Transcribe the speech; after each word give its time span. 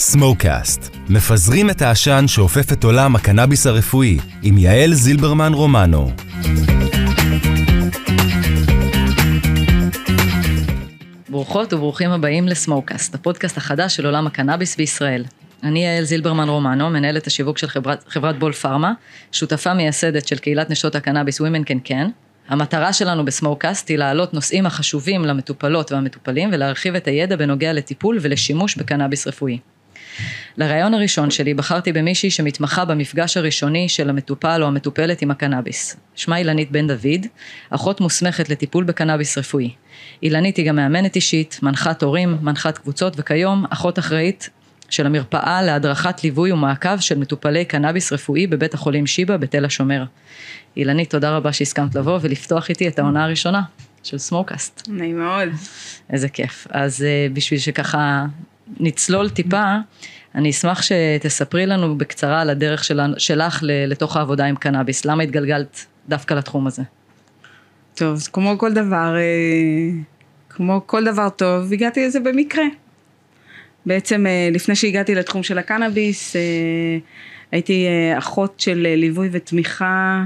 סמוקאסט, 0.00 0.96
מפזרים 1.08 1.70
את 1.70 1.82
העשן 1.82 2.24
שאופף 2.28 2.72
את 2.72 2.84
עולם 2.84 3.16
הקנאביס 3.16 3.66
הרפואי, 3.66 4.18
עם 4.42 4.58
יעל 4.58 4.94
זילברמן 4.94 5.52
רומנו. 5.54 6.10
ברוכות 11.28 11.72
וברוכים 11.72 12.10
הבאים 12.10 12.48
לסמוקאסט, 12.48 13.14
הפודקאסט 13.14 13.56
החדש 13.56 13.96
של 13.96 14.06
עולם 14.06 14.26
הקנאביס 14.26 14.76
בישראל. 14.76 15.24
אני 15.62 15.84
יעל 15.84 16.04
זילברמן 16.04 16.48
רומנו, 16.48 16.90
מנהלת 16.90 17.26
השיווק 17.26 17.58
של 17.58 17.68
חברת, 17.68 18.04
חברת 18.08 18.38
בול 18.38 18.52
פארמה, 18.52 18.92
שותפה 19.32 19.74
מייסדת 19.74 20.28
של 20.28 20.38
קהילת 20.38 20.70
נשות 20.70 20.94
הקנאביס 20.94 21.40
Women 21.40 21.64
Can 21.64 21.88
Can. 21.88 22.08
המטרה 22.48 22.92
שלנו 22.92 23.24
בסמוקאסט 23.24 23.88
היא 23.88 23.98
להעלות 23.98 24.34
נושאים 24.34 24.66
החשובים 24.66 25.24
למטופלות 25.24 25.92
והמטופלים 25.92 26.50
ולהרחיב 26.52 26.94
את 26.94 27.06
הידע 27.06 27.36
בנוגע 27.36 27.72
לטיפול 27.72 28.18
ולשימוש 28.22 28.76
בקנאביס 28.76 29.26
רפואי. 29.26 29.58
לראיון 30.56 30.94
הראשון 30.94 31.30
שלי 31.30 31.54
בחרתי 31.54 31.92
במישהי 31.92 32.30
שמתמחה 32.30 32.84
במפגש 32.84 33.36
הראשוני 33.36 33.88
של 33.88 34.10
המטופל 34.10 34.62
או 34.62 34.66
המטופלת 34.66 35.22
עם 35.22 35.30
הקנאביס. 35.30 35.96
שמה 36.14 36.38
אילנית 36.38 36.70
בן 36.70 36.86
דוד, 36.86 37.26
אחות 37.70 38.00
מוסמכת 38.00 38.48
לטיפול 38.48 38.84
בקנאביס 38.84 39.38
רפואי. 39.38 39.70
אילנית 40.22 40.56
היא 40.56 40.68
גם 40.68 40.76
מאמנת 40.76 41.16
אישית, 41.16 41.58
מנחת 41.62 42.02
הורים, 42.02 42.38
מנחת 42.42 42.78
קבוצות 42.78 43.14
וכיום 43.16 43.64
אחות 43.70 43.98
אחראית 43.98 44.50
של 44.90 45.06
המרפאה 45.06 45.62
להדרכת 45.62 46.24
ליווי 46.24 46.52
ומעקב 46.52 46.98
של 47.00 47.18
מטופלי 47.18 47.64
קנאביס 47.64 48.12
רפואי 48.12 48.46
בבית 48.46 48.74
החולים 48.74 49.06
שיבא 49.06 49.36
בתל 49.36 49.64
השומר. 49.64 50.04
אילנית, 50.76 51.10
תודה 51.10 51.36
רבה 51.36 51.52
שהסכמת 51.52 51.94
לבוא 51.94 52.18
ולפתוח 52.22 52.68
איתי 52.68 52.88
את 52.88 52.98
העונה 52.98 53.24
הראשונה 53.24 53.62
של 54.02 54.18
סמוקאסט. 54.18 54.82
נעים 54.88 55.18
מאוד. 55.18 55.48
איזה 56.10 56.28
כיף. 56.28 56.66
אז 56.70 57.02
אה, 57.02 57.26
בשביל 57.32 57.60
שככה 57.60 58.24
נצלול 58.80 59.30
טיפה, 59.30 59.74
אני 60.34 60.50
אשמח 60.50 60.82
שתספרי 60.82 61.66
לנו 61.66 61.98
בקצרה 61.98 62.40
על 62.40 62.50
הדרך 62.50 62.84
שלנו, 62.84 63.14
שלך 63.18 63.58
לתוך 63.62 64.16
העבודה 64.16 64.44
עם 64.46 64.56
קנאביס. 64.56 65.04
למה 65.04 65.22
התגלגלת 65.22 65.86
דווקא 66.08 66.34
לתחום 66.34 66.66
הזה? 66.66 66.82
טוב, 67.94 68.28
כמו 68.32 68.58
כל 68.58 68.72
דבר, 68.72 69.16
אה, 69.16 69.90
כמו 70.48 70.80
כל 70.86 71.04
דבר 71.04 71.28
טוב, 71.28 71.72
הגעתי 71.72 72.06
לזה 72.06 72.20
במקרה. 72.20 72.64
בעצם 73.86 74.26
אה, 74.26 74.48
לפני 74.52 74.76
שהגעתי 74.76 75.14
לתחום 75.14 75.42
של 75.42 75.58
הקנאביס, 75.58 76.36
אה, 76.36 76.40
הייתי 77.52 77.86
אחות 78.18 78.60
של 78.60 78.86
ליווי 78.96 79.28
ותמיכה 79.32 80.24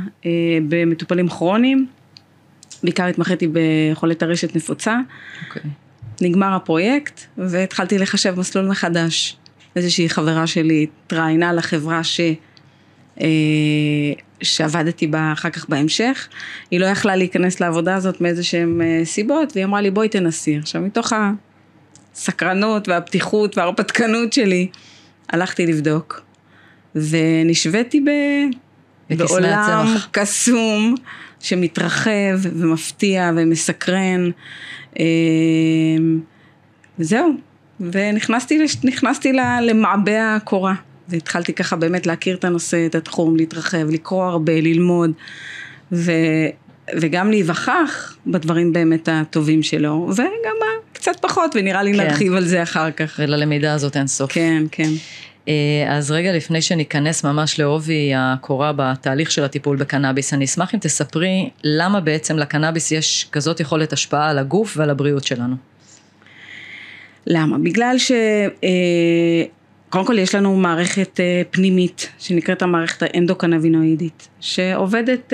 במטופלים 0.68 1.28
כרוניים. 1.28 1.86
בעיקר 2.82 3.06
התמחיתי 3.06 3.48
בחולי 3.52 4.14
טרשת 4.14 4.56
נפוצה. 4.56 4.98
Okay. 5.50 5.81
נגמר 6.22 6.54
הפרויקט 6.54 7.20
והתחלתי 7.38 7.98
לחשב 7.98 8.38
מסלול 8.38 8.66
מחדש. 8.66 9.36
איזושהי 9.76 10.08
חברה 10.08 10.46
שלי 10.46 10.86
התראיינה 11.06 11.52
לחברה 11.52 12.04
ש... 12.04 12.20
אה, 13.20 13.26
שעבדתי 14.42 15.06
בה 15.06 15.32
אחר 15.32 15.50
כך 15.50 15.68
בהמשך, 15.68 16.28
היא 16.70 16.80
לא 16.80 16.86
יכלה 16.86 17.16
להיכנס 17.16 17.60
לעבודה 17.60 17.94
הזאת 17.94 18.20
מאיזה 18.20 18.42
שהן 18.42 18.80
אה, 18.82 19.04
סיבות, 19.04 19.52
והיא 19.54 19.64
אמרה 19.64 19.80
לי 19.80 19.90
בואי 19.90 20.08
תנסי. 20.08 20.56
עכשיו 20.56 20.80
מתוך 20.82 21.12
הסקרנות 22.14 22.88
והפתיחות 22.88 23.58
וההרפתקנות 23.58 24.32
שלי, 24.32 24.68
הלכתי 25.28 25.66
לבדוק, 25.66 26.22
ונשוויתי 26.94 28.00
ב... 28.00 28.10
בעולם 29.10 29.86
קסום 30.10 30.94
שמתרחב 31.40 32.38
ומפתיע 32.42 33.30
ומסקרן. 33.36 34.30
אה, 34.98 35.04
וזהו, 36.98 37.32
ונכנסתי 37.80 39.32
למעבה 39.62 40.34
הקורה. 40.36 40.74
והתחלתי 41.08 41.52
ככה 41.52 41.76
באמת 41.76 42.06
להכיר 42.06 42.36
את 42.36 42.44
הנושא, 42.44 42.86
את 42.86 42.94
התחום, 42.94 43.36
להתרחב, 43.36 43.90
לקרוא 43.90 44.24
הרבה, 44.24 44.60
ללמוד, 44.60 45.12
ו, 45.92 46.12
וגם 47.00 47.30
להיווכח 47.30 48.16
בדברים 48.26 48.72
באמת 48.72 49.08
הטובים 49.12 49.62
שלו, 49.62 50.08
וגם 50.12 50.56
קצת 50.92 51.16
פחות, 51.20 51.54
ונראה 51.54 51.82
לי 51.82 51.94
כן. 51.94 52.00
נרחיב 52.00 52.34
על 52.34 52.44
זה 52.44 52.62
אחר 52.62 52.90
כך. 52.90 53.20
וללמידה 53.22 53.74
הזאת 53.74 53.96
אין 53.96 54.06
סוף. 54.06 54.32
כן, 54.32 54.64
כן. 54.70 54.90
אה, 55.48 55.52
אז 55.88 56.10
רגע 56.10 56.32
לפני 56.32 56.62
שניכנס 56.62 57.24
ממש 57.24 57.60
לעובי 57.60 58.12
הקורה 58.16 58.72
בתהליך 58.76 59.30
של 59.30 59.44
הטיפול 59.44 59.76
בקנאביס, 59.76 60.34
אני 60.34 60.44
אשמח 60.44 60.74
אם 60.74 60.78
תספרי 60.80 61.50
למה 61.64 62.00
בעצם 62.00 62.38
לקנאביס 62.38 62.92
יש 62.92 63.28
כזאת 63.32 63.60
יכולת 63.60 63.92
השפעה 63.92 64.30
על 64.30 64.38
הגוף 64.38 64.76
ועל 64.76 64.90
הבריאות 64.90 65.24
שלנו. 65.24 65.56
למה? 67.26 67.58
בגלל 67.58 67.94
ש... 67.98 68.12
אה, 68.64 69.42
קודם 69.88 70.04
כל 70.04 70.18
יש 70.18 70.34
לנו 70.34 70.56
מערכת 70.56 71.20
אה, 71.20 71.42
פנימית 71.50 72.08
שנקראת 72.18 72.62
המערכת 72.62 73.02
האנדוקנבינואידית 73.02 74.28
שעובדת 74.40 75.32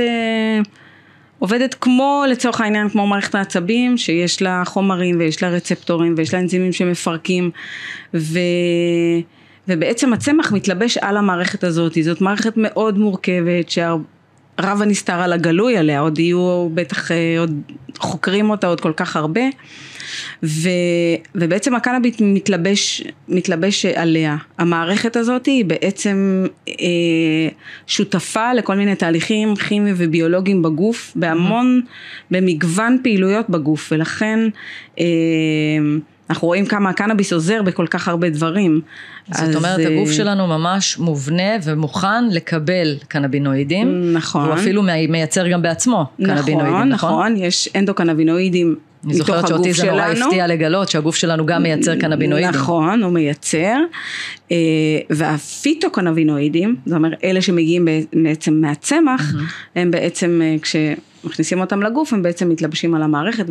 עובדת 1.39 1.75
כמו 1.75 2.25
לצורך 2.31 2.61
העניין 2.61 2.89
כמו 2.89 3.07
מערכת 3.07 3.35
העצבים 3.35 3.97
שיש 3.97 4.43
לה 4.43 4.63
חומרים 4.67 5.19
ויש 5.19 5.43
לה 5.43 5.49
רצפטורים 5.49 6.15
ויש 6.17 6.35
לה 6.35 6.41
אנזימים 6.41 6.73
שמפרקים 6.73 7.51
ו... 8.15 8.39
ובעצם 9.69 10.13
הצמח 10.13 10.53
מתלבש 10.53 10.99
על 10.99 11.17
המערכת 11.17 11.65
הזאת, 11.65 11.99
זאת 12.03 12.21
מערכת 12.21 12.53
מאוד 12.57 12.99
מורכבת 12.99 13.71
שהרב 13.71 14.83
הנסתר 14.83 15.21
על 15.21 15.33
הגלוי 15.33 15.77
עליה, 15.77 16.01
עוד 16.01 16.19
יהיו 16.19 16.69
בטח 16.75 17.11
עוד 17.39 17.61
חוקרים 17.99 18.51
אותה 18.51 18.67
עוד 18.67 18.81
כל 18.81 18.93
כך 18.97 19.17
הרבה. 19.17 19.43
ו, 20.43 20.69
ובעצם 21.35 21.75
הקנאביס 21.75 22.17
מתלבש, 22.21 23.03
מתלבש 23.29 23.87
עליה. 23.87 24.37
המערכת 24.59 25.17
הזאת 25.17 25.47
היא 25.47 25.65
בעצם 25.65 26.47
אה, 26.69 26.75
שותפה 27.87 28.53
לכל 28.53 28.75
מיני 28.75 28.97
תהליכים 28.97 29.57
כימיים 29.57 29.95
וביולוגיים 29.99 30.63
בגוף, 30.63 31.13
בהמון, 31.17 31.81
במגוון 32.31 32.99
פעילויות 33.03 33.51
בגוף, 33.51 33.89
ולכן 33.93 34.41
אה, 35.01 35.05
אנחנו 36.31 36.49
רואים 36.49 36.67
כמה 36.67 36.91
הקנאביס 36.91 37.33
עוזר 37.33 37.63
בכל 37.63 37.87
כך 37.87 38.09
הרבה 38.09 38.31
דברים. 38.31 38.81
זאת 39.31 39.55
אומרת, 39.55 39.79
הגוף 39.87 40.09
אה, 40.09 40.15
שלנו 40.15 40.47
ממש 40.47 40.99
מובנה 40.99 41.53
ומוכן 41.65 42.29
לקבל 42.31 42.97
קנבינואידים. 43.09 44.13
נכון. 44.13 44.47
הוא 44.47 44.55
אפילו 44.55 44.83
מייצר 45.09 45.49
גם 45.49 45.63
בעצמו 45.63 46.07
נכון, 46.19 46.37
קנבינואידים, 46.37 46.75
נכון? 46.75 46.89
נכון, 46.89 47.11
נכון, 47.11 47.37
יש 47.37 47.69
אנדוקנבינואידים 47.77 48.77
אני 49.05 49.15
זוכרת 49.15 49.49
שאותי 49.49 49.73
זה 49.73 49.91
נורא 49.91 50.03
הפתיע 50.03 50.47
לגלות 50.47 50.89
שהגוף 50.89 51.17
שלנו 51.17 51.47
גם 51.47 51.63
מייצר 51.63 51.97
קנבינואידים. 51.97 52.51
נכון, 52.51 53.03
הוא 53.03 53.13
מייצר. 53.13 53.77
אה, 54.53 54.57
והפיתוקנבינואידים, 55.11 56.77
זאת 56.87 56.97
אומרת 56.97 57.25
אלה 57.25 57.43
שמגיעים 57.43 57.89
בעצם 58.13 58.55
מהצמח, 58.55 59.35
הם 59.77 59.91
בעצם 59.91 60.41
אה, 60.45 60.57
כשמכניסים 60.63 61.61
אותם 61.61 61.83
לגוף 61.83 62.13
הם 62.13 62.23
בעצם 62.23 62.49
מתלבשים 62.49 62.95
על 62.95 63.03
המערכת 63.03 63.47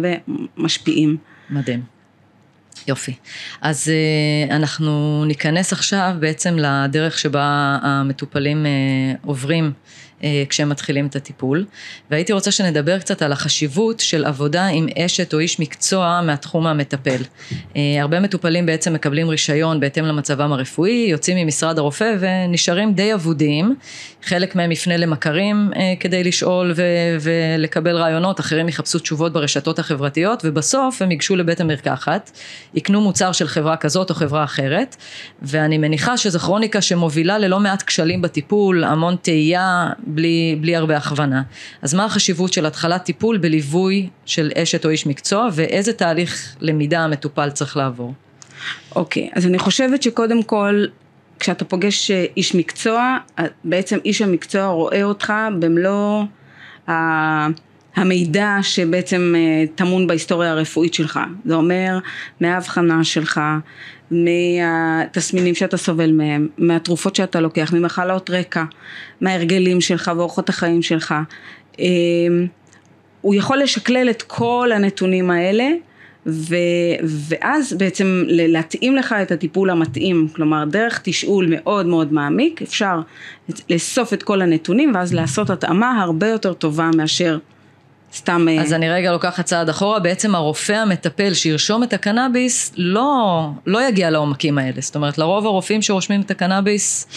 ומשפיעים. 0.57 1.17
מדהים. 1.49 1.96
יופי. 2.87 3.13
אז 3.61 3.91
uh, 3.91 4.53
אנחנו 4.53 5.23
ניכנס 5.25 5.73
עכשיו 5.73 6.11
בעצם 6.19 6.57
לדרך 6.59 7.19
שבה 7.19 7.77
המטופלים 7.81 8.65
uh, 8.65 9.27
עוברים 9.27 9.65
אה, 9.65 9.69
כשהם 10.49 10.69
מתחילים 10.69 11.07
את 11.07 11.15
הטיפול. 11.15 11.65
והייתי 12.11 12.33
רוצה 12.33 12.51
שנדבר 12.51 12.99
קצת 12.99 13.21
על 13.21 13.31
החשיבות 13.31 13.99
של 13.99 14.25
עבודה 14.25 14.65
עם 14.65 14.87
אשת 14.97 15.33
או 15.33 15.39
איש 15.39 15.59
מקצוע 15.59 16.21
מהתחום 16.23 16.67
המטפל. 16.67 17.21
אה, 17.75 17.81
הרבה 18.01 18.19
מטופלים 18.19 18.65
בעצם 18.65 18.93
מקבלים 18.93 19.29
רישיון 19.29 19.79
בהתאם 19.79 20.05
למצבם 20.05 20.51
הרפואי, 20.53 21.07
יוצאים 21.09 21.37
ממשרד 21.37 21.79
הרופא 21.79 22.15
ונשארים 22.19 22.93
די 22.93 23.13
אבודים, 23.13 23.75
חלק 24.23 24.55
מהם 24.55 24.71
יפנה 24.71 24.97
למכרים 24.97 25.71
אה, 25.75 25.93
כדי 25.99 26.23
לשאול 26.23 26.73
ו- 26.75 27.17
ולקבל 27.21 27.95
רעיונות, 27.95 28.39
אחרים 28.39 28.69
יחפשו 28.69 28.99
תשובות 28.99 29.33
ברשתות 29.33 29.79
החברתיות 29.79 30.41
ובסוף 30.45 31.01
הם 31.01 31.11
ייגשו 31.11 31.35
לבית 31.35 31.61
המרקחת, 31.61 32.31
יקנו 32.73 33.01
מוצר 33.01 33.31
של 33.31 33.47
חברה 33.47 33.77
כזאת 33.77 34.09
או 34.09 34.15
חברה 34.15 34.43
אחרת. 34.43 34.95
ואני 35.41 35.77
מניחה 35.77 36.17
שזו 36.17 36.39
כרוניקה 36.39 36.81
שמובילה 36.81 37.37
ללא 37.37 37.59
מעט 37.59 37.81
כשלים 37.81 38.21
בטיפול, 38.21 38.83
המון 38.83 39.15
תהייה 39.21 39.89
בלי, 40.07 40.57
בלי 40.61 40.75
הרבה 40.75 40.97
הכוונה. 40.97 41.41
אז 41.81 41.93
מה 41.93 42.05
החשיבות 42.05 42.53
של 42.53 42.65
התחלת 42.65 43.03
טיפול 43.03 43.37
בליווי 43.37 44.09
של 44.25 44.51
אשת 44.57 44.85
או 44.85 44.89
איש 44.89 45.07
מקצוע 45.07 45.49
ואיזה 45.53 45.93
תהליך 45.93 46.55
למידה 46.61 46.99
המטופל 46.99 47.49
צריך 47.49 47.77
לעבור? 47.77 48.13
אוקיי, 48.95 49.29
okay, 49.33 49.37
אז 49.37 49.45
אני 49.45 49.59
חושבת 49.59 50.03
שקודם 50.03 50.43
כל 50.43 50.85
כשאתה 51.39 51.65
פוגש 51.65 52.11
איש 52.11 52.55
מקצוע, 52.55 53.17
בעצם 53.63 53.97
איש 54.05 54.21
המקצוע 54.21 54.67
רואה 54.67 55.03
אותך 55.03 55.33
במלוא 55.59 56.23
המידע 57.97 58.57
שבעצם 58.61 59.33
אה, 59.37 59.63
טמון 59.75 60.07
בהיסטוריה 60.07 60.51
הרפואית 60.51 60.93
שלך. 60.93 61.19
זה 61.45 61.55
אומר 61.55 61.99
מהאבחנה 62.41 63.03
שלך, 63.03 63.41
מהתסמינים 64.11 65.55
שאתה 65.55 65.77
סובל 65.77 66.11
מהם, 66.11 66.47
מהתרופות 66.57 67.15
שאתה 67.15 67.39
לוקח, 67.39 67.73
ממחלות 67.73 68.29
רקע, 68.29 68.63
מההרגלים 69.21 69.81
שלך 69.81 70.11
ואורחות 70.17 70.49
החיים 70.49 70.81
שלך. 70.81 71.15
אמ, 71.79 72.47
הוא 73.21 73.35
יכול 73.35 73.57
לשקלל 73.57 74.09
את 74.09 74.21
כל 74.21 74.69
הנתונים 74.75 75.31
האלה 75.31 75.67
ו, 76.25 76.55
ואז 77.03 77.73
בעצם 77.73 78.23
להתאים 78.27 78.95
לך 78.95 79.15
את 79.21 79.31
הטיפול 79.31 79.69
המתאים, 79.69 80.27
כלומר 80.35 80.65
דרך 80.65 81.01
תשאול 81.03 81.47
מאוד 81.49 81.85
מאוד 81.85 82.13
מעמיק 82.13 82.61
אפשר 82.61 83.01
לאסוף 83.69 84.13
את 84.13 84.23
כל 84.23 84.41
הנתונים 84.41 84.91
ואז 84.95 85.13
לעשות 85.13 85.49
התאמה 85.49 86.01
הרבה 86.01 86.27
יותר 86.27 86.53
טובה 86.53 86.89
מאשר 86.97 87.37
סתם... 88.13 88.47
אז 88.61 88.73
אני 88.73 88.89
רגע 88.89 89.11
לוקחת 89.11 89.45
צעד 89.45 89.69
אחורה, 89.69 89.99
בעצם 89.99 90.35
הרופא 90.35 90.73
המטפל 90.73 91.33
שירשום 91.33 91.83
את 91.83 91.93
הקנאביס 91.93 92.73
לא, 92.77 93.49
לא 93.65 93.87
יגיע 93.87 94.09
לעומקים 94.09 94.57
האלה, 94.57 94.81
זאת 94.81 94.95
אומרת 94.95 95.17
לרוב 95.17 95.45
הרופאים 95.45 95.81
שרושמים 95.81 96.21
את 96.21 96.31
הקנאביס 96.31 97.07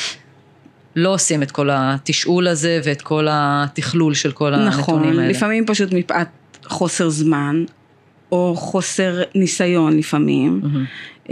לא 0.96 1.14
עושים 1.14 1.42
את 1.42 1.50
כל 1.50 1.68
התשאול 1.72 2.48
הזה 2.48 2.80
ואת 2.84 3.02
כל 3.02 3.26
התכלול 3.30 4.14
של 4.14 4.32
כל 4.32 4.50
נכון, 4.50 4.66
הנתונים 4.66 5.02
האלה. 5.02 5.12
נכון, 5.12 5.30
לפעמים 5.30 5.66
פשוט 5.66 5.92
מפאת 5.92 6.28
חוסר 6.66 7.08
זמן 7.08 7.64
או 8.32 8.54
חוסר 8.56 9.22
ניסיון 9.34 9.96
לפעמים. 9.96 10.60
Mm-hmm. 10.62 11.28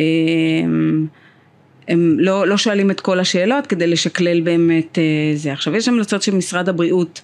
הם 1.89 2.17
לא, 2.19 2.47
לא 2.47 2.57
שואלים 2.57 2.91
את 2.91 3.01
כל 3.01 3.21
השאלות 3.21 3.67
כדי 3.67 3.87
לשקלל 3.87 4.41
באמת 4.41 4.99
אה, 4.99 5.33
זה. 5.35 5.53
עכשיו 5.53 5.77
יש 5.77 5.89
המלצות 5.89 6.23
של 6.23 6.35
משרד 6.35 6.69
הבריאות 6.69 7.23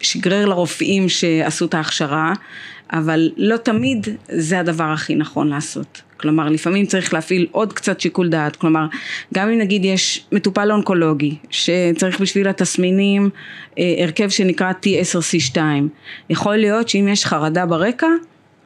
שגרר 0.00 0.46
לרופאים 0.46 1.08
שעשו 1.08 1.64
את 1.64 1.74
ההכשרה, 1.74 2.32
אבל 2.92 3.30
לא 3.36 3.56
תמיד 3.56 4.06
זה 4.28 4.60
הדבר 4.60 4.84
הכי 4.84 5.14
נכון 5.14 5.48
לעשות. 5.48 6.02
כלומר 6.16 6.48
לפעמים 6.48 6.86
צריך 6.86 7.14
להפעיל 7.14 7.46
עוד 7.50 7.72
קצת 7.72 8.00
שיקול 8.00 8.28
דעת, 8.28 8.56
כלומר 8.56 8.86
גם 9.34 9.48
אם 9.48 9.58
נגיד 9.58 9.84
יש 9.84 10.26
מטופל 10.32 10.72
אונקולוגי 10.72 11.36
שצריך 11.50 12.20
בשביל 12.20 12.48
התסמינים 12.48 13.30
אה, 13.78 13.94
הרכב 13.98 14.28
שנקרא 14.28 14.72
T10C2, 14.72 15.58
יכול 16.30 16.56
להיות 16.56 16.88
שאם 16.88 17.08
יש 17.08 17.26
חרדה 17.26 17.66
ברקע 17.66 18.06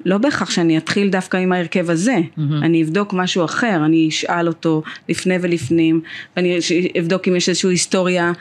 לא 0.04 0.18
בהכרח 0.18 0.50
שאני 0.50 0.78
אתחיל 0.78 1.10
דווקא 1.10 1.36
עם 1.36 1.52
ההרכב 1.52 1.90
הזה, 1.90 2.16
mm-hmm. 2.16 2.40
אני 2.62 2.82
אבדוק 2.82 3.12
משהו 3.12 3.44
אחר, 3.44 3.82
אני 3.84 4.08
אשאל 4.08 4.48
אותו 4.48 4.82
לפני 5.08 5.34
ולפנים, 5.40 6.00
ואני 6.36 6.58
אבדוק 6.98 7.28
אם 7.28 7.36
יש 7.36 7.48
איזושהי 7.48 7.70
היסטוריה 7.70 8.32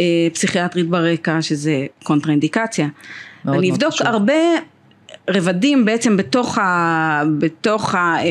אה, 0.00 0.04
פסיכיאטרית 0.32 0.88
ברקע, 0.88 1.42
שזה 1.42 1.86
קונטראינדיקציה. 2.02 2.88
אני 3.48 3.70
אבדוק 3.70 3.92
חשוב. 3.92 4.06
הרבה 4.06 4.34
רבדים 5.30 5.84
בעצם 5.84 6.16
בתוך, 6.16 6.58
ה, 6.58 7.22
בתוך, 7.38 7.94
ה, 7.94 8.16
אה, 8.18 8.28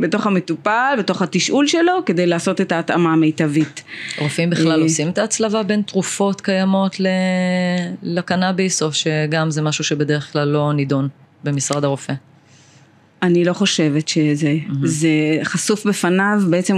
בתוך 0.00 0.26
המטופל, 0.26 0.94
בתוך 0.98 1.22
התשאול 1.22 1.66
שלו, 1.66 1.92
כדי 2.06 2.26
לעשות 2.26 2.60
את 2.60 2.72
ההתאמה 2.72 3.12
המיטבית. 3.12 3.82
רופאים 4.18 4.50
בכלל 4.50 4.78
אה, 4.78 4.84
עושים 4.84 5.08
את 5.08 5.18
ההצלבה 5.18 5.62
בין 5.62 5.82
תרופות 5.82 6.40
קיימות 6.40 6.96
לקנאביס, 8.02 8.82
או 8.82 8.92
שגם 8.92 9.50
זה 9.50 9.62
משהו 9.62 9.84
שבדרך 9.84 10.32
כלל 10.32 10.48
לא 10.48 10.72
נידון? 10.72 11.08
במשרד 11.44 11.84
הרופא? 11.84 12.12
אני 13.22 13.44
לא 13.44 13.52
חושבת 13.52 14.08
שזה, 14.08 14.56
mm-hmm. 14.66 14.72
זה 14.84 15.08
חשוף 15.42 15.86
בפניו 15.86 16.40
בעצם 16.50 16.76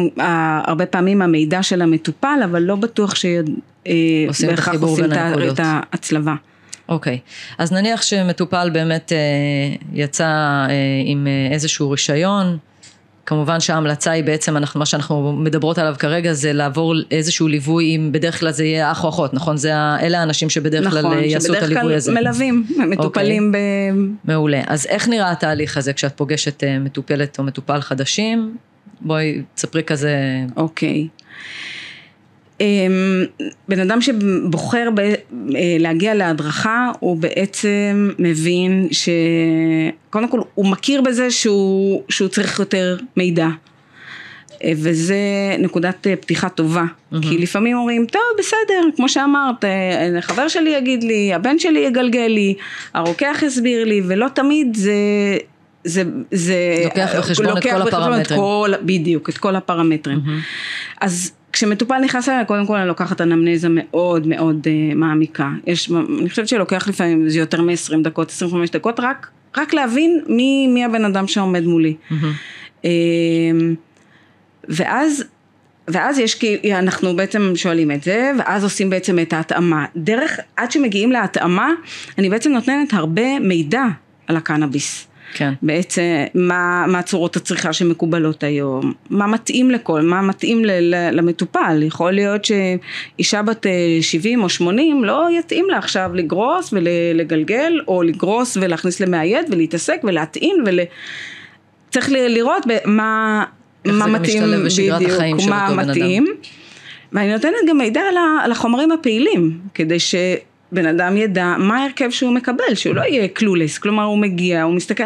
הרבה 0.65 0.87
פעמים 0.87 1.23
המידע 1.23 1.63
של 1.63 1.83
המטופל, 1.83 2.39
אבל 2.45 2.63
לא 2.63 2.77
בטוח 2.77 3.15
שבהכרח 3.15 4.83
עושים 4.83 5.05
את 5.53 5.61
ההצלבה. 5.63 6.35
אוקיי, 6.89 7.19
okay. 7.25 7.55
אז 7.59 7.73
נניח 7.73 8.03
שמטופל 8.03 8.71
באמת 8.73 9.13
אה, 9.13 9.19
יצא 9.93 10.25
אה, 10.25 10.69
עם 11.05 11.27
אה, 11.27 11.55
איזשהו 11.55 11.91
רישיון, 11.91 12.59
כמובן 13.26 13.61
שההמלצה 13.61 14.11
היא 14.11 14.25
בעצם, 14.25 14.56
אנחנו, 14.56 14.81
מה 14.81 14.87
שאנחנו 14.87 15.32
מדברות 15.32 15.79
עליו 15.79 15.94
כרגע 15.99 16.32
זה 16.32 16.53
לעבור 16.53 16.94
איזשהו 17.11 17.49
ליווי, 17.49 17.97
אם 17.97 18.09
בדרך 18.12 18.41
כלל 18.41 18.53
זה 18.53 18.65
יהיה 18.65 18.93
אח 18.93 19.05
או 19.05 19.09
אחות, 19.09 19.35
נכון? 19.35 19.56
זה, 19.56 19.73
אלה 19.75 20.21
האנשים 20.21 20.50
שבדרך 20.50 20.87
נכון, 20.87 21.03
כלל 21.03 21.25
יעשו 21.25 21.55
את 21.55 21.62
הליווי 21.62 21.94
הזה. 21.94 22.12
נכון, 22.12 22.23
שבדרך 22.23 22.37
כלל 22.38 22.49
מלווים, 22.49 22.67
מטופלים 22.91 23.43
okay. 23.43 23.47
אוקיי. 23.47 23.93
ב... 24.25 24.31
מעולה. 24.31 24.62
אז 24.67 24.87
איך 24.87 25.09
נראה 25.09 25.31
התהליך 25.31 25.76
הזה 25.76 25.93
כשאת 25.93 26.17
פוגשת 26.17 26.65
אה, 26.65 26.79
מטופלת 26.79 27.38
או 27.38 27.44
מטופל 27.44 27.81
חדשים? 27.81 28.56
בואי 29.00 29.43
תספרי 29.55 29.82
כזה. 29.82 30.17
אוקיי. 30.56 31.09
Okay. 31.11 31.25
אמ, 32.61 33.25
בן 33.69 33.81
אדם 33.81 34.01
שבוחר 34.01 34.89
ב, 34.95 35.01
אה, 35.01 35.15
להגיע 35.79 36.15
להדרכה 36.15 36.91
הוא 37.01 37.17
בעצם 37.17 38.11
מבין 38.19 38.89
שקודם 38.91 40.29
כל 40.29 40.41
הוא 40.55 40.67
מכיר 40.67 41.03
בזה 41.03 41.31
שהוא, 41.31 42.03
שהוא 42.09 42.29
צריך 42.29 42.59
יותר 42.59 42.97
מידע 43.17 43.49
אה, 44.65 44.73
וזה 44.77 45.17
נקודת 45.59 46.06
אה, 46.06 46.17
פתיחה 46.17 46.49
טובה 46.49 46.85
mm-hmm. 46.85 47.17
כי 47.23 47.39
לפעמים 47.39 47.77
אומרים 47.77 48.06
טוב 48.06 48.23
בסדר 48.39 48.83
כמו 48.97 49.09
שאמרת 49.09 49.65
חבר 50.21 50.49
שלי 50.49 50.71
יגיד 50.71 51.05
לי 51.05 51.35
הבן 51.35 51.59
שלי 51.59 51.81
יגלגל 51.81 52.27
לי 52.27 52.55
הרוקח 52.95 53.43
יסביר 53.43 53.85
לי 53.85 54.03
ולא 54.06 54.27
תמיד 54.35 54.75
זה 54.75 54.93
זה, 55.85 56.03
זה 56.31 56.56
לוקח 56.85 57.15
בחשבון 57.19 57.47
לוקח 57.47 57.77
את 57.77 57.83
כל 57.83 57.89
הפרמטרים. 57.89 58.41
את 58.41 58.45
כל, 58.45 58.73
בדיוק, 58.83 59.29
את 59.29 59.39
כל 59.39 59.56
הפרמטרים. 59.56 60.19
Mm-hmm. 60.19 60.84
אז 61.05 61.33
כשמטופל 61.53 61.99
נכנס 61.99 62.29
אליי, 62.29 62.45
קודם 62.45 62.67
כל 62.67 62.77
אני 62.77 62.89
לוקחת 62.89 63.21
אנמנזה 63.21 63.69
מאוד 63.71 64.27
מאוד 64.27 64.67
uh, 64.67 64.95
מעמיקה. 64.95 65.51
יש, 65.67 65.91
אני 66.21 66.31
חושבת 66.31 66.49
שלוקח 66.49 66.89
לפעמים, 66.89 67.29
זה 67.29 67.39
יותר 67.39 67.62
מ-20 67.62 68.03
דקות, 68.03 68.31
25 68.31 68.71
דקות, 68.71 69.01
רק, 69.01 69.31
רק 69.56 69.75
להבין 69.75 70.21
מי, 70.29 70.67
מי 70.67 70.85
הבן 70.85 71.05
אדם 71.05 71.27
שעומד 71.27 71.65
מולי. 71.65 71.97
Mm-hmm. 72.11 72.85
ואז, 74.69 75.25
ואז 75.89 76.19
יש, 76.19 76.35
כי 76.35 76.75
אנחנו 76.75 77.17
בעצם 77.17 77.53
שואלים 77.55 77.91
את 77.91 78.03
זה, 78.03 78.33
ואז 78.39 78.65
עושים 78.65 78.91
בעצם 78.91 79.19
את 79.19 79.33
ההתאמה. 79.33 79.87
דרך, 79.97 80.39
עד 80.56 80.71
שמגיעים 80.73 81.12
להתאמה, 81.12 81.71
אני 82.19 82.31
בעצם 82.31 82.53
נותנת 82.53 82.93
הרבה 82.93 83.39
מידע 83.39 83.85
על 84.27 84.37
הקנאביס. 84.37 85.06
כן. 85.35 85.53
בעצם 85.63 86.03
מה, 86.35 86.85
מה 86.89 87.03
צורות 87.03 87.37
הצריכה 87.37 87.73
שמקובלות 87.73 88.43
היום, 88.43 88.93
מה 89.11 89.27
מתאים 89.27 89.71
לכל, 89.71 90.03
מה 90.03 90.23
מתאים 90.23 90.65
ל, 90.65 90.71
ל, 90.71 91.11
למטופל, 91.13 91.83
יכול 91.83 92.13
להיות 92.13 92.45
שאישה 92.45 93.43
בת 93.43 93.67
70 94.01 94.39
אה, 94.39 94.45
או 94.45 94.49
80 94.49 95.05
לא 95.05 95.29
יתאים 95.39 95.67
לה 95.71 95.79
עכשיו 95.79 96.11
לגרוס 96.15 96.73
ולגלגל 96.73 97.81
או 97.89 98.03
לגרוס 98.03 98.57
ולהכניס 98.61 99.01
למאייד 99.01 99.47
ולהתעסק 99.51 100.01
ולהטעין 100.05 100.57
ול... 100.67 100.81
צריך 101.91 102.09
לראות 102.13 102.67
מה, 102.85 103.45
מה 103.85 104.07
מתאים 104.07 104.43
בדיוק, 104.97 105.13
מה 105.49 105.75
מתאים. 105.75 106.27
ואני 107.13 107.33
נותנת 107.33 107.53
גם 107.69 107.79
מידע 107.79 108.03
על 108.43 108.53
החומרים 108.53 108.93
הפעילים, 108.93 109.59
כדי 109.75 110.01
ש... 110.01 110.15
בן 110.75 110.87
אדם 110.87 111.17
ידע 111.17 111.55
מה 111.59 111.79
ההרכב 111.79 112.11
שהוא 112.11 112.33
מקבל, 112.33 112.75
שהוא 112.75 112.95
לא 112.95 113.01
יהיה 113.03 113.29
קלולס, 113.29 113.79
כלומר 113.79 114.05
הוא 114.05 114.19
מגיע, 114.19 114.63
הוא 114.63 114.75
מסתכל, 114.75 115.05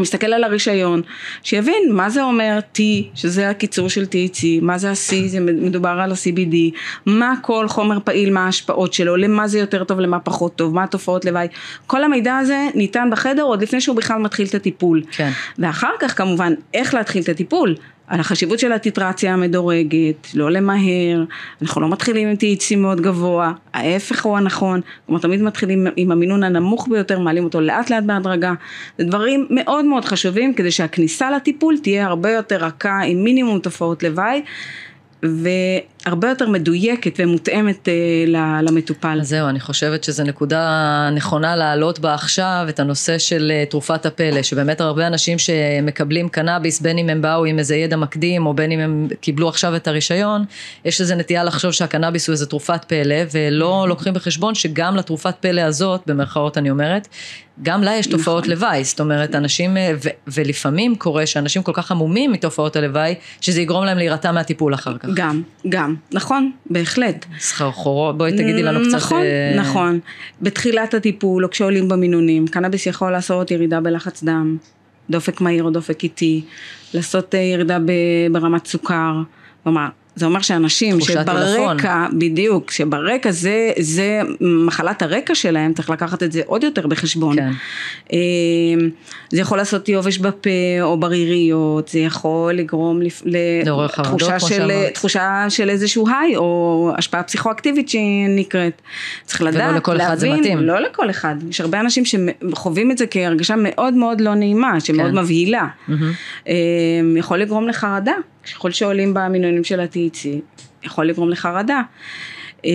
הוא 0.00 0.02
מסתכל 0.02 0.32
על 0.32 0.44
הרישיון, 0.44 1.02
שיבין 1.42 1.82
מה 1.90 2.10
זה 2.10 2.22
אומר 2.22 2.58
T, 2.74 2.80
שזה 3.14 3.50
הקיצור 3.50 3.88
של 3.88 4.02
THC, 4.04 4.44
מה 4.62 4.78
זה 4.78 4.90
ה-C, 4.90 5.14
זה 5.26 5.40
מדובר 5.40 5.88
על 5.88 6.12
ה-CBD, 6.12 6.56
מה 7.06 7.34
כל 7.42 7.68
חומר 7.68 7.98
פעיל, 8.04 8.30
מה 8.32 8.44
ההשפעות 8.44 8.92
שלו, 8.92 9.16
למה 9.16 9.48
זה 9.48 9.58
יותר 9.58 9.84
טוב, 9.84 10.00
למה 10.00 10.20
פחות 10.20 10.56
טוב, 10.56 10.74
מה 10.74 10.84
התופעות 10.84 11.24
לוואי, 11.24 11.46
כל 11.86 12.04
המידע 12.04 12.36
הזה 12.36 12.68
ניתן 12.74 13.08
בחדר 13.12 13.42
עוד 13.42 13.62
לפני 13.62 13.80
שהוא 13.80 13.96
בכלל 13.96 14.18
מתחיל 14.18 14.46
את 14.46 14.54
הטיפול. 14.54 15.02
כן. 15.10 15.30
ואחר 15.58 15.92
כך 16.00 16.16
כמובן, 16.18 16.52
איך 16.74 16.94
להתחיל 16.94 17.22
את 17.22 17.28
הטיפול. 17.28 17.74
על 18.10 18.20
החשיבות 18.20 18.58
של 18.58 18.72
הטיטרציה 18.72 19.34
המדורגת, 19.34 20.34
לא 20.34 20.50
למהר, 20.50 21.24
אנחנו 21.62 21.80
לא 21.80 21.88
מתחילים 21.88 22.28
עם 22.28 22.34
THC 22.34 22.76
מאוד 22.76 23.00
גבוה, 23.00 23.52
ההפך 23.74 24.24
הוא 24.24 24.36
הנכון, 24.36 24.80
כלומר 25.06 25.20
תמיד 25.20 25.42
מתחילים 25.42 25.86
עם 25.96 26.12
המינון 26.12 26.42
הנמוך 26.42 26.88
ביותר, 26.90 27.18
מעלים 27.18 27.44
אותו 27.44 27.60
לאט 27.60 27.90
לאט 27.90 28.04
בהדרגה, 28.04 28.52
זה 28.98 29.04
דברים 29.04 29.46
מאוד 29.50 29.84
מאוד 29.84 30.04
חשובים 30.04 30.54
כדי 30.54 30.70
שהכניסה 30.70 31.30
לטיפול 31.30 31.78
תהיה 31.78 32.06
הרבה 32.06 32.30
יותר 32.30 32.56
רכה 32.56 33.00
עם 33.06 33.24
מינימום 33.24 33.58
תופעות 33.58 34.02
לוואי 34.02 34.42
והרבה 36.06 36.28
יותר 36.28 36.48
מדויקת 36.48 37.12
ומותאמת 37.18 37.88
אה, 37.88 38.62
למטופל. 38.62 39.18
אז 39.20 39.28
זהו, 39.28 39.48
אני 39.48 39.60
חושבת 39.60 40.04
שזו 40.04 40.24
נקודה 40.24 41.08
נכונה 41.14 41.56
להעלות 41.56 41.98
בה 41.98 42.14
עכשיו 42.14 42.66
את 42.68 42.80
הנושא 42.80 43.18
של 43.18 43.52
אה, 43.54 43.64
תרופת 43.70 44.06
הפלא, 44.06 44.42
שבאמת 44.42 44.80
הרבה 44.80 45.06
אנשים 45.06 45.38
שמקבלים 45.38 46.28
קנאביס, 46.28 46.80
בין 46.80 46.98
אם 46.98 47.08
הם 47.08 47.22
באו 47.22 47.44
עם 47.44 47.58
איזה 47.58 47.76
ידע 47.76 47.96
מקדים, 47.96 48.46
או 48.46 48.54
בין 48.54 48.72
אם 48.72 48.80
הם 48.80 49.08
קיבלו 49.20 49.48
עכשיו 49.48 49.76
את 49.76 49.88
הרישיון, 49.88 50.44
יש 50.84 51.00
איזה 51.00 51.14
נטייה 51.14 51.44
לחשוב 51.44 51.72
שהקנאביס 51.72 52.28
הוא 52.28 52.32
איזה 52.32 52.46
תרופת 52.46 52.84
פלא, 52.84 53.16
ולא 53.32 53.86
לוקחים 53.88 54.14
בחשבון 54.14 54.54
שגם 54.54 54.96
לתרופת 54.96 55.34
פלא 55.40 55.60
הזאת, 55.60 56.00
במרכאות 56.06 56.58
אני 56.58 56.70
אומרת, 56.70 57.08
גם 57.62 57.82
לה 57.82 57.94
יש 57.94 58.06
תופעות 58.06 58.44
נכון. 58.44 58.54
לוואי, 58.54 58.84
זאת 58.84 59.00
אומרת 59.00 59.34
אנשים, 59.34 59.76
אה, 59.76 59.92
ו- 60.04 60.08
ולפעמים 60.26 60.96
קורה 60.96 61.26
שאנשים 61.26 61.62
כל 61.62 61.72
כך 61.74 61.90
עמומים 61.90 62.32
מתופעות 62.32 62.76
הלוואי, 62.76 63.14
שזה 63.40 63.60
יגרום 63.60 63.84
להם 63.84 63.98
להירתע 63.98 64.32
מהטיפול 64.32 64.74
אחר 64.74 64.98
כך. 64.98 65.08
גם, 65.14 65.42
גם, 65.68 65.89
נכון, 66.12 66.52
בהחלט. 66.70 67.26
סחרחורות, 67.38 68.18
בואי 68.18 68.32
תגידי 68.32 68.62
לנו 68.62 68.80
קצת. 68.88 68.96
נכון, 68.96 69.22
uh... 69.22 69.60
נכון. 69.60 70.00
בתחילת 70.42 70.94
הטיפול, 70.94 71.44
או 71.44 71.50
כשעולים 71.50 71.88
במינונים, 71.88 72.46
קנאביס 72.46 72.86
יכול 72.86 73.12
לעשות 73.12 73.50
ירידה 73.50 73.80
בלחץ 73.80 74.22
דם, 74.22 74.56
דופק 75.10 75.40
מהיר 75.40 75.64
או 75.64 75.70
דופק 75.70 76.02
איטי, 76.02 76.44
לעשות 76.94 77.34
אה, 77.34 77.40
ירידה 77.40 77.78
ברמת 78.32 78.66
סוכר, 78.66 79.22
כלומר, 79.62 79.88
זה 80.16 80.26
אומר 80.26 80.40
שאנשים 80.40 81.00
שברקע. 81.00 82.06
בדיוק, 82.12 82.70
שברקע 82.70 83.30
זה, 83.30 83.72
זה 83.78 84.20
מחלת 84.40 85.02
הרקע 85.02 85.34
שלהם, 85.34 85.72
צריך 85.72 85.90
לקחת 85.90 86.22
את 86.22 86.32
זה 86.32 86.42
עוד 86.46 86.64
יותר 86.64 86.86
בחשבון. 86.86 87.36
כן. 87.36 87.50
אה, 88.12 88.18
זה 89.30 89.40
יכול 89.40 89.58
לעשות 89.58 89.88
יובש 89.88 90.18
בפה 90.18 90.50
או 90.82 90.96
בריריות, 90.96 91.88
זה 91.88 91.98
יכול 91.98 92.54
לגרום 92.54 93.00
לתחושה 93.24 94.40
של. 94.40 94.70
תחושה 94.94 95.46
של 95.48 95.70
איזשהו 95.70 96.08
היי 96.08 96.36
או 96.36 96.90
השפעה 96.98 97.22
פסיכואקטיבית 97.22 97.88
שהיא 97.88 98.26
נקראת. 98.28 98.82
צריך 99.24 99.42
לדעת, 99.42 99.76
לכל 99.76 100.00
אחד 100.00 100.18
זה 100.18 100.30
מתאים. 100.30 100.58
לא 100.58 100.80
לכל 100.80 101.10
אחד, 101.10 101.34
יש 101.50 101.60
הרבה 101.60 101.80
אנשים 101.80 102.04
שחווים 102.04 102.90
את 102.90 102.98
זה 102.98 103.06
כהרגשה 103.06 103.54
מאוד 103.58 103.94
מאוד 103.94 104.20
לא 104.20 104.34
נעימה, 104.34 104.80
שמאוד 104.80 105.10
כן. 105.10 105.18
מבהילה. 105.18 105.66
אה, 106.48 106.54
יכול 107.16 107.38
לגרום 107.38 107.68
לחרדה, 107.68 108.14
ככל 108.44 108.70
שעולים 108.70 109.14
במינונים 109.14 109.64
של 109.64 109.80
ה-THC, 109.80 110.28
יכול 110.82 111.06
לגרום 111.06 111.30
לחרדה. 111.30 111.82
אה, 112.64 112.70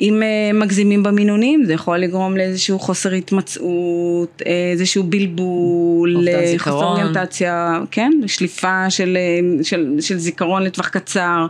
אם 0.00 0.22
אה, 0.22 0.52
מגזימים 0.54 1.02
במינונים, 1.02 1.64
זה 1.64 1.72
יכול 1.72 1.98
לגרום 1.98 2.36
לאיזשהו 2.36 2.78
חוסר 2.78 3.12
התמצאות, 3.12 4.42
אה, 4.46 4.70
איזשהו 4.72 5.02
בלבול, 5.02 6.28
אה. 6.28 6.54
חוסר 6.58 6.84
אוריינטציה, 6.84 7.80
כן, 7.90 8.12
שליפה 8.26 8.90
של, 8.90 9.18
של, 9.62 9.96
של 10.00 10.18
זיכרון 10.18 10.62
לטווח 10.62 10.88
קצר, 10.88 11.46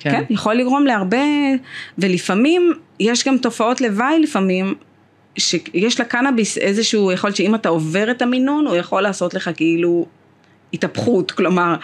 כן. 0.00 0.10
כן. 0.10 0.24
כן, 0.28 0.34
יכול 0.34 0.54
לגרום 0.54 0.86
להרבה, 0.86 1.26
ולפעמים 1.98 2.72
יש 3.00 3.28
גם 3.28 3.38
תופעות 3.38 3.80
לוואי 3.80 4.18
לפעמים, 4.18 4.74
שיש 5.38 6.00
לקנאביס 6.00 6.58
איזשהו, 6.58 7.12
יכול 7.12 7.28
להיות 7.28 7.36
שאם 7.36 7.54
אתה 7.54 7.68
עובר 7.68 8.10
את 8.10 8.22
המינון, 8.22 8.66
הוא 8.66 8.76
יכול 8.76 9.02
לעשות 9.02 9.34
לך 9.34 9.50
כאילו 9.56 10.06
התהפכות, 10.74 11.30
כלומר, 11.32 11.74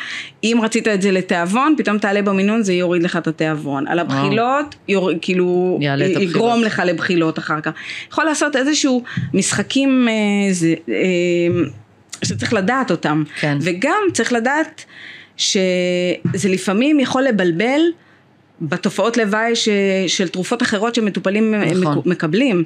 אם 0.44 0.58
רצית 0.62 0.88
את 0.88 1.02
זה 1.02 1.10
לתיאבון, 1.10 1.74
פתאום 1.78 1.98
תעלה 1.98 2.22
במינון, 2.22 2.62
זה 2.62 2.72
יוריד 2.72 3.02
לך 3.02 3.16
את 3.16 3.26
התיאבון. 3.26 3.86
על 3.88 3.98
הבחילות, 3.98 4.74
יור, 4.88 5.10
כאילו. 5.20 5.78
יגרום 6.22 6.62
לך 6.62 6.82
לבחילות 6.86 7.38
אחר 7.38 7.60
כך. 7.60 7.72
יכול 8.12 8.24
לעשות 8.24 8.56
איזשהו 8.56 9.02
משחקים, 9.34 10.08
אה, 10.08 10.52
זה, 10.52 10.74
אה, 10.88 10.94
שצריך 12.24 12.52
לדעת 12.52 12.90
אותם. 12.90 13.22
כן. 13.40 13.58
וגם 13.60 13.98
צריך 14.12 14.32
לדעת 14.32 14.84
שזה 15.36 16.48
לפעמים 16.48 17.00
יכול 17.00 17.22
לבלבל 17.22 17.80
בתופעות 18.60 19.16
לוואי 19.16 19.56
ש, 19.56 19.68
של 20.06 20.28
תרופות 20.28 20.62
אחרות 20.62 20.94
שמטופלים 20.94 21.54
נכון. 21.54 21.98
מק- 21.98 22.06
מקבלים. 22.06 22.64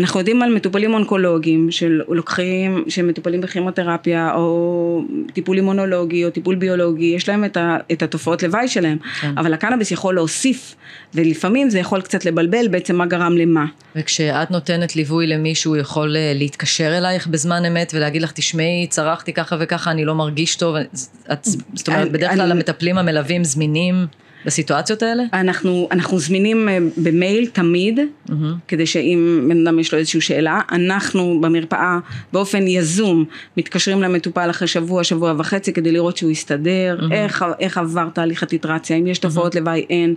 אנחנו 0.00 0.20
יודעים 0.20 0.42
על 0.42 0.54
מטופלים 0.54 0.94
אונקולוגיים 0.94 1.70
שלוקחים, 1.70 2.84
שמטופלים 2.88 3.40
בכימותרפיה 3.40 4.34
או 4.34 5.02
טיפול 5.32 5.56
אימונולוגי 5.56 6.24
או 6.24 6.30
טיפול 6.30 6.54
ביולוגי, 6.54 7.04
יש 7.16 7.28
להם 7.28 7.44
את, 7.44 7.56
ה, 7.56 7.76
את 7.92 8.02
התופעות 8.02 8.42
לוואי 8.42 8.68
שלהם, 8.68 8.98
כן. 9.20 9.38
אבל 9.38 9.54
הקנאביס 9.54 9.90
יכול 9.90 10.14
להוסיף 10.14 10.74
ולפעמים 11.14 11.70
זה 11.70 11.78
יכול 11.78 12.00
קצת 12.00 12.24
לבלבל 12.24 12.68
בעצם 12.68 12.96
מה 12.96 13.06
גרם 13.06 13.36
למה. 13.36 13.64
וכשאת 13.96 14.50
נותנת 14.50 14.96
ליווי 14.96 15.26
למישהו, 15.26 15.76
יכול 15.76 16.16
אה, 16.16 16.32
להתקשר 16.34 16.98
אלייך 16.98 17.26
בזמן 17.26 17.64
אמת 17.64 17.92
ולהגיד 17.96 18.22
לך, 18.22 18.32
תשמעי, 18.32 18.86
צרחתי 18.90 19.32
ככה 19.32 19.56
וככה, 19.60 19.90
אני 19.90 20.04
לא 20.04 20.14
מרגיש 20.14 20.56
טוב. 20.56 20.76
את, 21.32 21.44
זאת 21.74 21.88
אומרת, 21.88 22.02
אני- 22.02 22.10
בדרך 22.10 22.30
כלל 22.30 22.40
אני- 22.40 22.50
המטפלים 22.50 22.98
המלווים 22.98 23.44
זמינים 23.44 23.94
בסיטואציות 24.46 25.02
האלה? 25.02 25.22
אנחנו, 25.32 25.88
אנחנו 25.92 26.18
זמינים 26.18 26.68
אה, 26.68 26.78
במייל 26.96 27.46
תמיד, 27.46 28.00
מהמם. 28.28 28.54
כדי 28.68 28.86
שאם 28.86 29.46
בן 29.48 29.66
אדם 29.66 29.78
יש 29.78 29.92
לו 29.92 29.98
איזושהי 29.98 30.20
שאלה, 30.20 30.60
אנחנו 30.72 31.40
במרפאה 31.40 31.98
באופן 32.32 32.66
יזום 32.66 33.24
מתקשרים 33.56 34.02
למטופל 34.02 34.50
אחרי 34.50 34.68
שבוע, 34.68 35.04
שבוע 35.04 35.34
וחצי 35.38 35.72
כדי 35.72 35.92
לראות 35.92 36.16
שהוא 36.16 36.30
יסתדר, 36.30 36.98
איך, 37.12 37.44
איך 37.60 37.78
עבר 37.78 38.08
תהליך 38.08 38.42
הטיטרציה, 38.42 38.96
אם 38.96 39.06
יש 39.06 39.18
תופעות 39.18 39.54
לוואי 39.54 39.86
אין, 39.90 40.14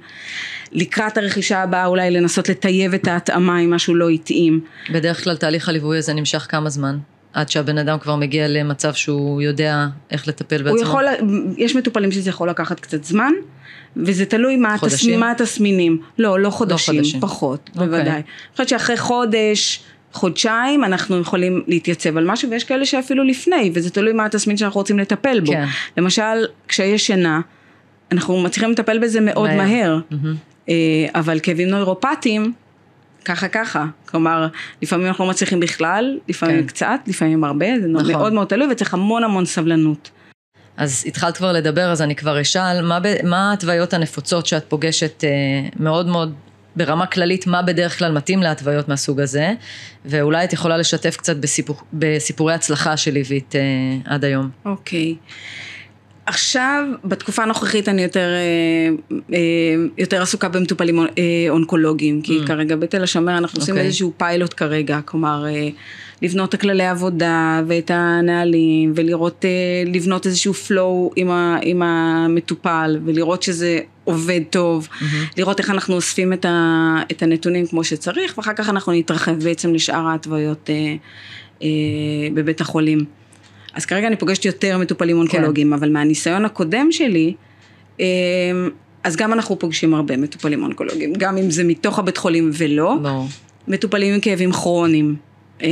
לקראת 0.71 1.17
הרכישה 1.17 1.63
הבאה 1.63 1.85
אולי 1.85 2.11
לנסות 2.11 2.49
לטייב 2.49 2.93
את 2.93 3.07
ההתאמה 3.07 3.59
אם 3.59 3.71
משהו 3.71 3.95
לא 3.95 4.09
התאים. 4.09 4.59
בדרך 4.93 5.23
כלל 5.23 5.37
תהליך 5.37 5.69
הליווי 5.69 5.97
הזה 5.97 6.13
נמשך 6.13 6.45
כמה 6.49 6.69
זמן? 6.69 6.97
עד 7.37 7.49
שהבן 7.49 7.77
אדם 7.77 7.99
כבר 7.99 8.15
מגיע 8.15 8.47
למצב 8.47 8.93
שהוא 8.93 9.41
יודע 9.41 9.87
איך 10.11 10.27
לטפל 10.27 10.63
בעצמו? 10.63 10.77
הוא 10.77 10.81
יכול, 10.81 11.05
יש 11.57 11.75
מטופלים 11.75 12.11
שזה 12.11 12.29
יכול 12.29 12.49
לקחת 12.49 12.79
קצת 12.79 13.03
זמן, 13.03 13.31
וזה 13.95 14.25
תלוי 14.25 14.55
מה, 14.55 14.75
התס? 14.75 15.05
מה 15.05 15.31
התסמינים. 15.31 16.01
לא, 16.17 16.39
לא 16.39 16.49
חודשים, 16.49 16.95
חודשים. 16.95 17.19
פחות, 17.19 17.69
אוקיי. 17.69 17.87
בוודאי. 17.87 18.13
אני 18.13 18.23
חושבת 18.51 18.69
שאחרי 18.69 18.97
חודש, 18.97 19.83
חודשיים, 20.13 20.83
אנחנו 20.83 21.19
יכולים 21.19 21.63
להתייצב 21.67 22.17
על 22.17 22.25
משהו, 22.31 22.49
ויש 22.49 22.63
כאלה 22.63 22.85
שאפילו 22.85 23.23
לפני, 23.23 23.71
וזה 23.73 23.89
תלוי 23.89 24.13
מה 24.13 24.25
התסמין 24.25 24.57
שאנחנו 24.57 24.79
רוצים 24.79 24.99
לטפל 24.99 25.39
בו. 25.39 25.51
כן. 25.51 25.65
למשל, 25.97 26.45
כשיש 26.67 27.07
שינה, 27.07 27.41
אנחנו 28.11 28.41
מצליחים 28.41 28.71
לטפל 28.71 28.99
בזה 28.99 29.21
מאוד 29.21 29.49
מהר. 29.49 29.99
מהר. 30.11 30.31
אה, 30.69 30.75
אבל 31.15 31.39
כאבים 31.43 31.67
נוירופטיים, 31.67 32.53
ככה 33.27 33.47
ככה, 33.47 33.85
כלומר 34.05 34.47
לפעמים 34.81 35.07
אנחנו 35.07 35.23
לא 35.25 35.29
מצליחים 35.29 35.59
בכלל, 35.59 36.17
לפעמים 36.27 36.61
כן. 36.61 36.67
קצת, 36.67 36.99
לפעמים 37.07 37.43
הרבה, 37.43 37.65
זה 37.81 37.87
נכון. 37.87 38.11
מאוד 38.11 38.33
מאוד 38.33 38.47
תלוי 38.47 38.67
וצריך 38.71 38.93
המון 38.93 39.23
המון 39.23 39.45
סבלנות. 39.45 40.09
אז 40.77 41.03
התחלת 41.07 41.37
כבר 41.37 41.51
לדבר, 41.51 41.91
אז 41.91 42.01
אני 42.01 42.15
כבר 42.15 42.41
אשאל, 42.41 42.81
מה, 42.81 42.99
ב- 42.99 43.25
מה 43.25 43.49
ההתוויות 43.49 43.93
הנפוצות 43.93 44.45
שאת 44.45 44.65
פוגשת 44.69 45.23
אה, 45.23 45.29
מאוד 45.79 46.07
מאוד 46.07 46.33
ברמה 46.75 47.05
כללית, 47.05 47.47
מה 47.47 47.61
בדרך 47.61 47.99
כלל 47.99 48.11
מתאים 48.11 48.43
להתוויות 48.43 48.87
מהסוג 48.89 49.19
הזה, 49.19 49.53
ואולי 50.05 50.43
את 50.43 50.53
יכולה 50.53 50.77
לשתף 50.77 51.17
קצת 51.17 51.37
בסיפור, 51.37 51.81
בסיפורי 51.93 52.53
הצלחה 52.53 52.97
שליווית 52.97 53.55
אה, 53.55 53.61
עד 54.13 54.25
היום. 54.25 54.49
אוקיי. 54.65 55.15
עכשיו, 56.27 56.87
בתקופה 57.03 57.43
הנוכחית 57.43 57.89
אני 57.89 58.03
יותר, 58.03 58.29
אה, 58.29 59.15
אה, 59.33 59.39
יותר 59.97 60.21
עסוקה 60.21 60.49
במטופלים 60.49 60.99
אה, 60.99 61.05
אונקולוגיים, 61.49 62.21
כי 62.21 62.39
כרגע 62.45 62.75
בתל 62.75 63.03
השומר 63.03 63.37
אנחנו 63.37 63.59
עושים 63.59 63.73
Mm. 63.73 63.77
אוקיי. 63.77 63.87
איזשהו 63.87 64.13
פיילוט 64.17 64.53
כרגע, 64.57 64.99
כלומר, 65.05 65.45
לבנות 66.21 66.49
את 66.49 66.53
הכללי 66.53 66.83
העבודה 66.83 67.61
ואת 67.67 67.91
הנהלים, 67.93 68.93
ולראות, 68.95 69.45
לבנות 69.85 70.25
איזשהו 70.25 70.53
flow 70.53 71.13
עם, 71.15 71.29
ה, 71.29 71.57
עם 71.61 71.81
המטופל, 71.81 72.99
ולראות 73.05 73.43
שזה 73.43 73.79
עובד 74.03 74.41
טוב, 74.49 74.87
לראות 75.37 75.59
איך 75.59 75.69
אנחנו 75.69 75.95
אוספים 75.95 76.33
את, 76.33 76.45
ה, 76.45 76.95
את 77.11 77.23
הנתונים 77.23 77.67
כמו 77.67 77.83
שצריך, 77.83 78.37
ואחר 78.37 78.53
כך 78.53 78.69
אנחנו 78.69 78.93
נתרחב 78.93 79.43
בעצם 79.43 79.73
לשאר 79.73 80.07
ההתוויות 80.07 80.69
אה, 80.69 80.95
אה, 81.63 81.67
בבית 82.33 82.61
החולים. 82.61 83.05
אז 83.77 83.85
כרגע 83.85 84.07
אני 84.07 84.15
פוגשת 84.15 84.45
יותר 84.45 84.77
מטופלים 84.77 85.17
אונקולוגיים, 85.17 85.73
אבל 85.73 85.89
מהניסיון 85.89 86.45
הקודם 86.45 86.87
שלי, 86.91 87.33
אמ, 87.99 88.05
אז 89.03 89.15
גם 89.15 89.33
אנחנו 89.33 89.59
פוגשים 89.59 89.93
הרבה 89.93 90.17
מטופלים 90.17 90.63
אונקולוגיים, 90.63 91.13
גם 91.13 91.37
אם 91.37 91.51
זה 91.51 91.63
מתוך 91.63 91.99
הבית 91.99 92.17
חולים 92.17 92.51
ולא, 92.53 92.95
ברור. 93.01 93.27
מטופלים 93.67 94.13
עם 94.13 94.19
כאבים 94.19 94.51
כרוניים. 94.51 95.15
אה, 95.63 95.67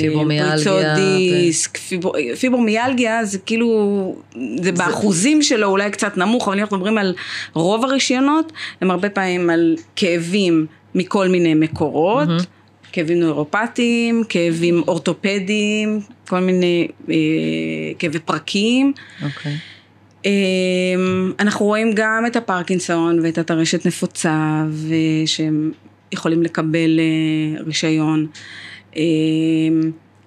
פיברומיאלגיה, 0.00 0.54
פריצות 0.56 0.84
ו- 0.84 0.96
דיסק, 0.96 1.76
פיבר, 1.76 2.10
פיברומיאלגיה 2.40 3.24
זה 3.24 3.38
כאילו, 3.38 4.16
זה 4.62 4.72
באחוזים 4.72 5.42
שלו 5.42 5.68
אולי 5.68 5.90
קצת 5.90 6.16
נמוך, 6.16 6.48
אבל 6.48 6.56
אם 6.56 6.62
אנחנו 6.62 6.76
מדברים 6.76 6.98
על 6.98 7.14
רוב 7.52 7.84
הרישיונות, 7.84 8.52
הם 8.80 8.90
הרבה 8.90 9.10
פעמים 9.10 9.50
על 9.50 9.76
כאבים 9.96 10.66
מכל 10.94 11.28
מיני 11.28 11.54
מקורות. 11.54 12.28
כאבים 12.92 13.20
נוירופטיים, 13.20 14.24
כאבים 14.28 14.82
אורתופדיים, 14.88 16.00
כל 16.28 16.40
מיני 16.40 16.88
אה, 17.10 17.14
כאבי 17.98 18.18
פרקים. 18.18 18.92
אוקיי. 19.22 19.56
אה, 20.26 20.30
אנחנו 21.40 21.66
רואים 21.66 21.92
גם 21.94 22.24
את 22.26 22.36
הפרקינסון 22.36 23.20
ואת 23.22 23.38
הטרשת 23.38 23.86
נפוצה, 23.86 24.64
ושהם 24.88 25.72
יכולים 26.12 26.42
לקבל 26.42 27.00
אה, 27.00 27.62
רישיון. 27.66 28.26
אה, 28.96 29.02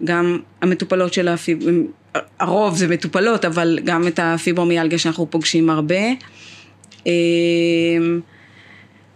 גם 0.04 0.40
המטופלות 0.62 1.14
של 1.14 1.28
הפיב... 1.28 1.60
הרוב 2.40 2.76
זה 2.76 2.88
מטופלות, 2.88 3.46
אבל 3.46 3.80
גם 3.84 4.08
את 4.08 4.20
הפיברומיאלגיה 4.24 4.98
שאנחנו 4.98 5.32
פוגשים 5.32 5.70
הרבה. 5.70 6.06
אה, 7.08 7.12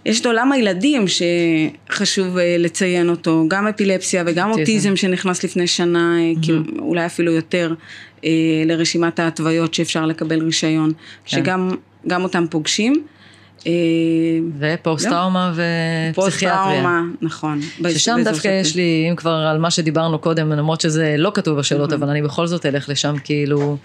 יש 0.05 0.21
את 0.21 0.25
עולם 0.25 0.51
הילדים 0.51 1.05
שחשוב 1.07 2.37
אה, 2.37 2.55
לציין 2.59 3.09
אותו, 3.09 3.45
גם 3.47 3.67
אפילפסיה 3.67 4.23
וגם 4.27 4.51
אוטיזם. 4.51 4.95
שנכנס 4.95 5.43
לפני 5.43 5.67
שנה, 5.67 6.17
mm-hmm. 6.17 6.45
כאילו, 6.45 6.61
אולי 6.79 7.05
אפילו 7.05 7.31
יותר, 7.31 7.73
אה, 8.25 8.29
לרשימת 8.65 9.19
ההתוויות 9.19 9.73
שאפשר 9.73 10.05
לקבל 10.05 10.41
רישיון, 10.41 10.91
כן. 11.25 11.37
שגם 11.37 11.71
גם 12.07 12.23
אותם 12.23 12.45
פוגשים. 12.49 13.03
אה, 13.67 13.71
ופוסט 14.59 15.07
טראומה 15.09 15.51
ופסיכיאטריה. 15.51 16.13
פוסט-טראומה, 16.13 17.01
נכון. 17.21 17.61
ששם 17.89 18.17
דווקא 18.23 18.47
יש 18.61 18.75
לי, 18.75 19.07
אם 19.09 19.15
כבר 19.15 19.31
על 19.31 19.57
מה 19.57 19.71
שדיברנו 19.71 20.19
קודם, 20.19 20.51
למרות 20.51 20.81
שזה 20.81 21.15
לא 21.17 21.31
כתוב 21.33 21.59
בשאלות, 21.59 21.91
Mm-hmm. 21.91 21.95
אבל 21.95 22.09
אני 22.09 22.21
בכל 22.21 22.47
זאת 22.47 22.65
אלך 22.65 22.89
לשם, 22.89 23.15
כאילו, 23.23 23.77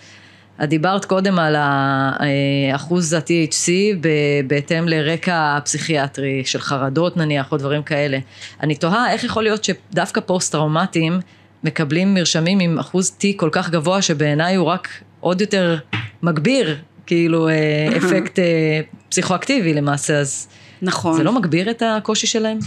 את 0.62 0.68
דיברת 0.68 1.04
קודם 1.04 1.38
על 1.38 1.56
האחוז 1.58 3.12
ה-THC 3.12 3.70
ב- 4.00 4.08
בהתאם 4.46 4.88
לרקע 4.88 5.56
הפסיכיאטרי 5.56 6.42
של 6.44 6.58
חרדות 6.58 7.16
נניח, 7.16 7.52
או 7.52 7.56
דברים 7.56 7.82
כאלה. 7.82 8.18
אני 8.62 8.74
תוהה 8.74 9.12
איך 9.12 9.24
יכול 9.24 9.42
להיות 9.42 9.64
שדווקא 9.64 10.20
פוסט-טראומטיים 10.20 11.20
מקבלים 11.64 12.14
מרשמים 12.14 12.60
עם 12.60 12.78
אחוז 12.78 13.16
T 13.20 13.24
כל 13.36 13.48
כך 13.52 13.70
גבוה, 13.70 14.02
שבעיניי 14.02 14.54
הוא 14.54 14.66
רק 14.66 14.88
עוד 15.20 15.40
יותר 15.40 15.76
מגביר. 16.22 16.76
כאילו 17.06 17.48
אה, 17.48 17.88
אפקט 17.98 18.38
אה, 18.38 18.80
פסיכואקטיבי 19.08 19.74
למעשה, 19.74 20.18
אז 20.18 20.48
נכון. 20.82 21.16
זה 21.16 21.22
לא 21.22 21.32
מגביר 21.32 21.70
את 21.70 21.82
הקושי 21.86 22.26
שלהם? 22.26 22.58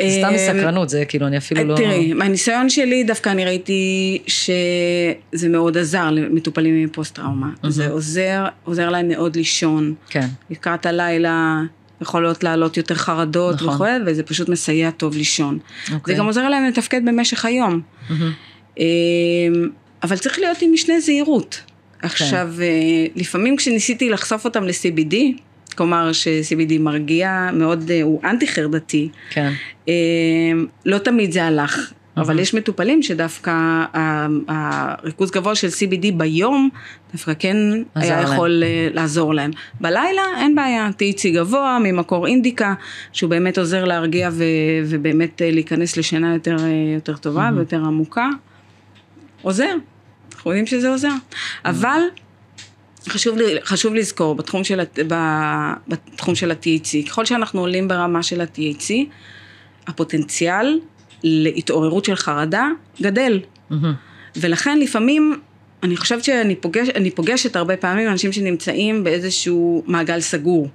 סתם 0.00 0.24
אה, 0.24 0.30
מסקרנות, 0.30 0.88
זה 0.88 1.04
כאילו, 1.04 1.26
אני 1.26 1.38
אפילו 1.38 1.64
לא... 1.64 1.76
תראי, 1.76 2.12
מהניסיון 2.12 2.70
שלי 2.70 3.04
דווקא 3.04 3.30
אני 3.30 3.44
ראיתי 3.44 4.18
שזה 4.26 5.48
מאוד 5.48 5.78
עזר 5.78 6.10
למטופלים 6.10 6.74
עם 6.74 6.88
פוסט 6.88 7.14
טראומה. 7.14 7.50
זה 7.68 7.88
עוזר, 7.88 8.44
עוזר 8.64 8.90
להם 8.90 9.08
מאוד 9.08 9.36
לישון. 9.36 9.94
כן, 10.10 10.26
לקראת 10.50 10.86
הלילה 10.86 11.62
יכולות 12.00 12.44
לעלות 12.44 12.76
יותר 12.76 12.94
חרדות 12.94 13.54
נכון. 13.54 13.68
וכו', 13.68 13.86
וזה 14.06 14.22
פשוט 14.22 14.48
מסייע 14.48 14.90
טוב 14.90 15.16
לישון. 15.16 15.58
אוקיי. 15.92 16.14
זה 16.14 16.18
גם 16.18 16.26
עוזר 16.26 16.48
להם 16.48 16.64
לתפקד 16.64 17.00
במשך 17.04 17.44
היום. 17.44 17.80
אמ, 18.78 18.84
אבל 20.02 20.16
צריך 20.16 20.38
להיות 20.38 20.62
עם 20.62 20.72
משנה 20.72 21.00
זהירות. 21.00 21.60
עכשיו, 22.02 22.50
כן. 22.56 22.62
אה, 22.62 23.06
לפעמים 23.16 23.56
כשניסיתי 23.56 24.10
לחשוף 24.10 24.44
אותם 24.44 24.64
ל-CBD, 24.64 25.14
כלומר 25.76 26.12
ש-CBD 26.12 26.78
מרגיע 26.80 27.50
מאוד, 27.52 27.90
אה, 27.90 28.02
הוא 28.02 28.20
אנטי 28.24 28.46
חרדתי, 28.46 29.08
כן, 29.30 29.52
אמ, 29.88 29.92
לא 30.86 30.98
תמיד 30.98 31.32
זה 31.32 31.44
הלך. 31.44 31.92
אבל 32.16 32.38
יש 32.38 32.54
מטופלים 32.54 33.02
שדווקא 33.02 33.84
הריכוז 34.48 35.30
גבוה 35.30 35.54
של 35.54 35.68
CBD 35.68 36.12
ביום, 36.16 36.68
דווקא 37.12 37.32
כן 37.38 37.56
היה 37.94 38.20
להם. 38.20 38.32
יכול 38.32 38.62
אה, 38.66 38.88
לעזור 38.92 39.34
להם. 39.34 39.50
בלילה 39.80 40.22
אין 40.36 40.54
בעיה, 40.54 40.88
THC 40.88 41.28
גבוה 41.34 41.78
ממקור 41.82 42.26
אינדיקה, 42.26 42.74
שהוא 43.12 43.30
באמת 43.30 43.58
עוזר 43.58 43.84
להרגיע 43.84 44.30
ו- 44.32 44.44
ובאמת 44.86 45.42
אה, 45.42 45.50
להיכנס 45.50 45.96
לשינה 45.96 46.34
יותר, 46.34 46.56
יותר 46.94 47.16
טובה 47.16 47.50
ויותר 47.56 47.76
עמוקה. 47.76 48.28
עוזר, 49.42 49.74
אנחנו 50.34 50.50
יודעים 50.50 50.66
שזה 50.66 50.88
עוזר. 50.88 51.12
אבל 51.64 52.00
חשוב, 53.08 53.36
לי- 53.38 53.62
חשוב 53.64 53.94
לזכור, 53.94 54.34
בתחום 54.34 54.64
של, 54.64 54.80
בתחום 55.88 56.34
של 56.34 56.50
ה-THC, 56.50 57.08
ככל 57.08 57.24
שאנחנו 57.24 57.60
עולים 57.60 57.88
ברמה 57.88 58.22
של 58.22 58.40
ה-THC, 58.40 58.92
הפוטנציאל 59.86 60.80
להתעוררות 61.24 62.04
של 62.04 62.14
חרדה 62.16 62.68
גדל. 63.02 63.40
מהמם. 63.70 63.94
ולכן 64.36 64.78
לפעמים, 64.78 65.40
אני 65.82 65.96
חושבת 65.96 66.24
שאני 66.24 66.54
פוגש, 66.56 66.88
פוגשת 67.14 67.56
הרבה 67.56 67.76
פעמים 67.76 68.08
אנשים 68.08 68.32
שנמצאים 68.32 69.04
באיזשהו 69.04 69.82
מעגל 69.86 70.20
סגור. 70.20 70.68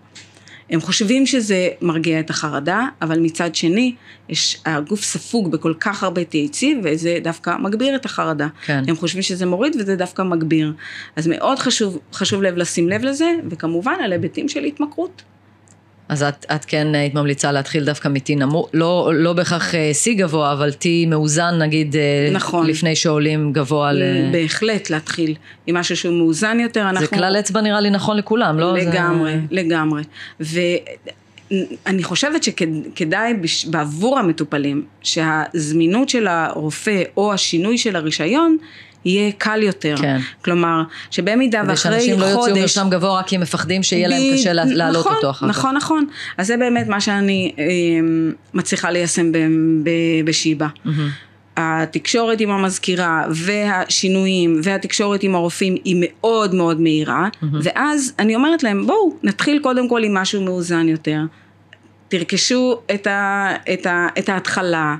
הם 0.71 0.81
חושבים 0.81 1.25
שזה 1.25 1.69
מרגיע 1.81 2.19
את 2.19 2.29
החרדה, 2.29 2.85
אבל 3.01 3.19
מצד 3.19 3.55
שני, 3.55 3.95
יש, 4.29 4.61
הגוף 4.65 5.03
ספוג 5.03 5.51
בכל 5.51 5.73
כך 5.79 6.03
הרבה 6.03 6.21
THC, 6.21 6.65
וזה 6.83 7.17
דווקא 7.23 7.57
מגביר 7.59 7.95
את 7.95 8.05
החרדה. 8.05 8.47
כן. 8.65 8.83
הם 8.87 8.95
חושבים 8.95 9.21
שזה 9.21 9.45
מוריד 9.45 9.75
וזה 9.79 9.95
דווקא 9.95 10.21
מגביר. 10.21 10.73
אז 11.15 11.27
מאוד 11.27 11.59
חשוב, 11.59 11.99
חשוב 12.13 12.43
לב 12.43 12.57
לשים 12.57 12.89
לב 12.89 13.03
לזה, 13.03 13.31
וכמובן 13.49 13.95
על 14.03 14.11
היבטים 14.11 14.49
של 14.49 14.63
התמכרות. 14.63 15.23
אז 16.11 16.23
את, 16.23 16.45
את 16.55 16.65
כן 16.65 16.95
היית 16.95 17.13
ממליצה 17.13 17.51
להתחיל 17.51 17.85
דווקא 17.85 18.07
מ-T 18.07 18.35
נמוך, 18.37 18.69
לא, 18.73 19.11
לא 19.13 19.33
בהכרח 19.33 19.75
אה, 19.75 19.91
C 20.05 20.13
גבוה, 20.17 20.53
אבל 20.53 20.69
T 20.69 20.85
מאוזן 21.07 21.57
נגיד, 21.59 21.95
אה, 21.95 22.29
נכון. 22.31 22.67
לפני 22.67 22.95
שעולים 22.95 23.53
גבוה 23.53 23.91
ל... 23.91 24.01
בהחלט 24.31 24.89
להתחיל 24.89 25.35
עם 25.67 25.77
משהו 25.77 25.97
שהוא 25.97 26.13
מאוזן 26.13 26.59
יותר. 26.59 26.81
זה 26.83 26.89
אנחנו... 26.89 27.17
כלל 27.17 27.35
אצבע 27.39 27.61
נראה 27.61 27.81
לי 27.81 27.89
נכון 27.89 28.17
לכולם, 28.17 28.59
לא? 28.59 28.73
לגמרי, 28.77 29.31
זה... 29.33 29.39
לגמרי. 29.51 30.01
ואני 30.39 32.03
חושבת 32.03 32.43
שכדאי 32.43 33.33
בש- 33.33 33.65
בעבור 33.65 34.19
המטופלים, 34.19 34.85
שהזמינות 35.01 36.09
של 36.09 36.27
הרופא 36.27 37.03
או 37.17 37.33
השינוי 37.33 37.77
של 37.77 37.95
הרישיון 37.95 38.57
יהיה 39.05 39.31
קל 39.37 39.63
יותר. 39.63 39.95
כן. 40.01 40.17
כלומר, 40.45 40.81
שבמידה 41.11 41.59
כדי 41.61 41.69
ואחרי 41.69 41.91
שאנשים 41.99 42.19
לא 42.19 42.25
יוציאו 42.25 42.41
חודש... 42.41 42.57
מרשם 42.57 42.87
גבוה 42.89 43.19
רק 43.19 43.27
כי 43.27 43.35
הם 43.35 43.41
מפחדים 43.41 43.83
שיהיה 43.83 44.07
להם 44.07 44.21
קשה 44.33 44.53
לה- 44.53 44.65
להעלות 44.65 45.05
נכון, 45.05 45.15
אותו 45.15 45.29
אחר 45.29 45.47
כך. 45.47 45.57
נכון, 45.57 45.75
נכון. 45.75 46.05
אז 46.37 46.47
זה 46.47 46.57
באמת 46.57 46.87
מה 46.87 47.01
שאני 47.01 47.51
אה, 47.59 47.63
מצליחה 48.53 48.91
ליישם 48.91 49.31
ב- 49.31 49.37
ב- 49.83 49.89
בשיבא. 50.25 50.67
התקשורת 51.57 52.41
עם 52.41 52.49
המזכירה 52.51 53.23
והשינויים 53.29 54.61
והתקשורת 54.63 55.23
עם 55.23 55.35
הרופאים 55.35 55.75
היא 55.83 55.95
מאוד 55.99 56.55
מאוד 56.55 56.81
מהירה 56.81 57.27
ואז 57.61 58.13
אני 58.19 58.35
אומרת 58.35 58.63
להם 58.63 58.87
בואו 58.87 59.15
נתחיל 59.23 59.59
קודם 59.59 59.89
כל 59.89 60.03
עם 60.03 60.13
משהו 60.13 60.41
מאוזן 60.41 60.89
יותר 60.89 61.19
תרכשו 62.07 62.79
את, 62.93 63.07
ה, 63.07 63.49
את, 63.73 63.85
ה, 63.85 64.07
את 64.19 64.29
ההתחלה 64.29 64.95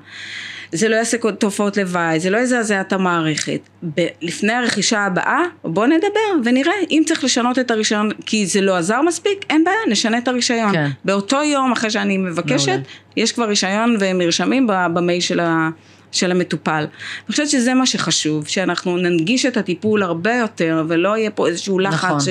זה 0.74 0.90
לא 0.90 0.96
יעשה 0.96 1.18
תופעות 1.40 1.78
לוואי, 1.78 2.20
זה 2.20 2.30
לא 2.30 2.38
יזעזע 2.38 2.82
את 2.82 2.94
המערכת. 2.94 3.60
ב- 3.96 4.08
לפני 4.22 4.54
הרכישה 4.54 5.00
הבאה, 5.06 5.44
בואו 5.64 5.86
נדבר 5.88 6.10
ונראה 6.50 6.74
אם 6.92 7.04
צריך 7.06 7.24
לשנות 7.24 7.60
את 7.60 7.72
הרישיון, 7.72 8.10
כי 8.26 8.46
זה 8.46 8.62
לא 8.62 8.78
עזר 8.78 9.02
מספיק, 9.02 9.46
אין 9.50 9.64
בעיה, 9.64 9.78
נשנה 9.90 10.18
את 10.18 10.28
הרישיון. 10.28 10.72
כן. 10.74 10.90
באותו 11.06 11.44
יום 11.44 11.72
אחרי 11.72 11.90
שאני 11.90 12.18
מבקשת, 12.18 12.68
מעולה. 12.68 12.84
יש 13.18 13.32
כבר 13.32 13.46
רישיון 13.46 13.96
ומרשמים 14.00 14.68
במייל 14.94 15.22
של, 15.22 15.40
ה, 15.40 15.70
של 16.12 16.32
המטופל. 16.32 16.86
אני 17.28 17.32
חושבת 17.32 17.50
שזה 17.50 17.74
מה 17.74 17.86
שחשוב, 17.86 18.48
שאנחנו 18.48 18.98
ננגיש 18.98 19.46
את 19.46 19.58
הטיפול 19.58 20.04
הרבה 20.04 20.36
יותר, 20.36 20.84
ולא 20.88 21.18
יהיה 21.18 21.32
פה 21.32 21.48
איזשהו 21.48 21.80
לחץ 21.80 22.04
נכון. 22.06 22.20
ש, 22.20 22.28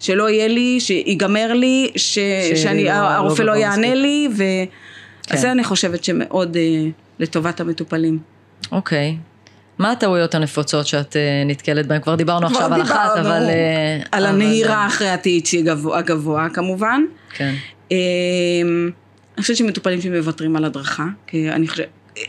שלא 0.00 0.30
יהיה 0.30 0.48
לי, 0.48 0.80
שיגמר 0.80 1.52
לי, 1.52 1.90
ש, 1.96 2.18
שאני, 2.54 2.84
לא- 2.84 2.90
הרופא 2.90 3.42
לא 3.42 3.52
לא 3.52 3.58
יענה 3.58 3.76
מספיק. 3.76 3.94
לי, 3.94 4.28
ו... 4.36 4.42
כן. 5.26 5.34
אז 5.34 5.40
זה 5.40 5.52
אני 5.52 5.64
חושבת 5.64 6.04
שמאוד 6.04 6.56
אה, 6.56 6.62
לטובת 7.22 7.60
המטופלים. 7.60 8.18
אוקיי. 8.72 9.16
מה 9.78 9.90
הטעויות 9.90 10.34
הנפוצות 10.34 10.86
שאת 10.86 11.16
אה, 11.16 11.42
נתקלת 11.46 11.86
בהן? 11.86 12.00
כבר 12.00 12.14
דיברנו 12.14 12.48
כבר 12.48 12.58
עכשיו 12.58 12.74
על 12.74 12.82
אחת, 12.82 13.10
דיברנו 13.16 13.20
אבל... 13.20 13.48
אה, 13.50 13.96
על 14.12 14.26
אבל- 14.26 14.34
הנהירה 14.34 14.86
אחרי 14.86 15.08
ה-THC 15.08 15.58
הגבוה, 15.58 15.98
הגבוה 15.98 16.48
כמובן. 16.54 17.02
כן. 17.34 17.54
אה, 17.92 17.96
אני 19.34 19.42
חושבת 19.42 19.56
שמטופלים 19.56 20.00
שמוותרים 20.00 20.56
על 20.56 20.64
הדרכה, 20.64 21.06
כי 21.26 21.50
אני 21.50 21.68
חושבת, 21.68 21.86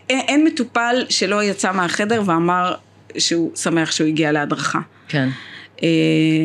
אין, 0.10 0.20
אין 0.28 0.46
מטופל 0.46 0.96
שלא 1.10 1.44
יצא 1.44 1.72
מהחדר 1.72 2.22
ואמר 2.26 2.74
שהוא 3.18 3.56
שמח 3.56 3.92
שהוא 3.92 4.08
הגיע 4.08 4.32
להדרכה. 4.32 4.80
כן. 5.08 5.30
אה, 5.84 5.88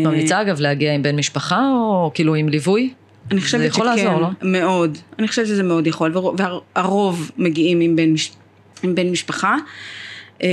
ממליצה 0.04 0.40
אגב 0.40 0.60
להגיע 0.60 0.94
עם 0.94 1.02
בן 1.02 1.16
משפחה 1.16 1.60
או 1.72 2.10
כאילו 2.14 2.34
עם 2.34 2.48
ליווי? 2.48 2.92
אני 3.30 3.40
חושבת 3.40 3.60
זה 3.60 3.66
יכול 3.66 3.86
שכן, 3.86 4.04
לעזור, 4.06 4.20
לא? 4.20 4.28
מאוד. 4.42 4.98
אני 5.18 5.28
חושבת 5.28 5.46
שזה 5.46 5.62
מאוד 5.62 5.86
יכול, 5.86 6.12
והר- 6.16 6.60
והרוב 6.76 7.30
מגיעים 7.38 7.80
עם 7.80 7.96
בן, 7.96 8.12
מש, 8.12 8.32
עם 8.82 8.94
בן 8.94 9.10
משפחה. 9.10 9.56
אה, 10.42 10.48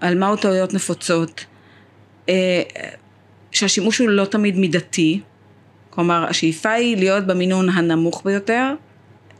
על 0.00 0.18
מהו 0.18 0.36
טעויות 0.36 0.74
נפוצות? 0.74 1.44
אה, 2.28 2.62
שהשימוש 3.52 3.98
הוא 3.98 4.08
לא 4.08 4.24
תמיד 4.24 4.58
מידתי, 4.58 5.20
כלומר 5.90 6.24
השאיפה 6.28 6.70
היא 6.70 6.96
להיות 6.96 7.26
במינון 7.26 7.68
הנמוך 7.68 8.22
ביותר, 8.24 8.72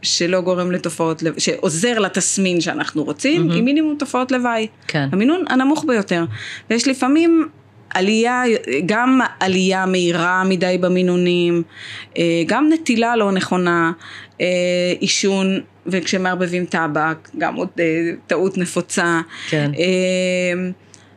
שלא 0.02 0.40
גורם 0.40 0.72
לתופעות, 0.72 1.22
שעוזר 1.38 1.98
לתסמין 1.98 2.60
שאנחנו 2.60 3.04
רוצים, 3.04 3.50
עם 3.50 3.64
מינימום 3.64 3.96
תופעות 3.98 4.32
לוואי. 4.32 4.66
כן. 4.88 5.08
המינון 5.12 5.44
הנמוך 5.48 5.84
ביותר. 5.88 6.24
ויש 6.70 6.88
לפעמים 6.88 7.48
עלייה, 7.94 8.42
גם 8.86 9.20
עלייה 9.40 9.86
מהירה 9.86 10.44
מדי 10.44 10.78
במינונים, 10.80 11.62
אה, 12.18 12.22
גם 12.46 12.68
נטילה 12.72 13.16
לא 13.16 13.32
נכונה, 13.32 13.92
אה, 14.40 14.46
עישון, 15.00 15.46
וכשמערבבים 15.86 16.64
טבק, 16.66 17.28
גם 17.38 17.54
עוד 17.54 17.68
אה, 17.80 17.84
טעות 18.26 18.58
נפוצה. 18.58 19.20
כן. 19.48 19.70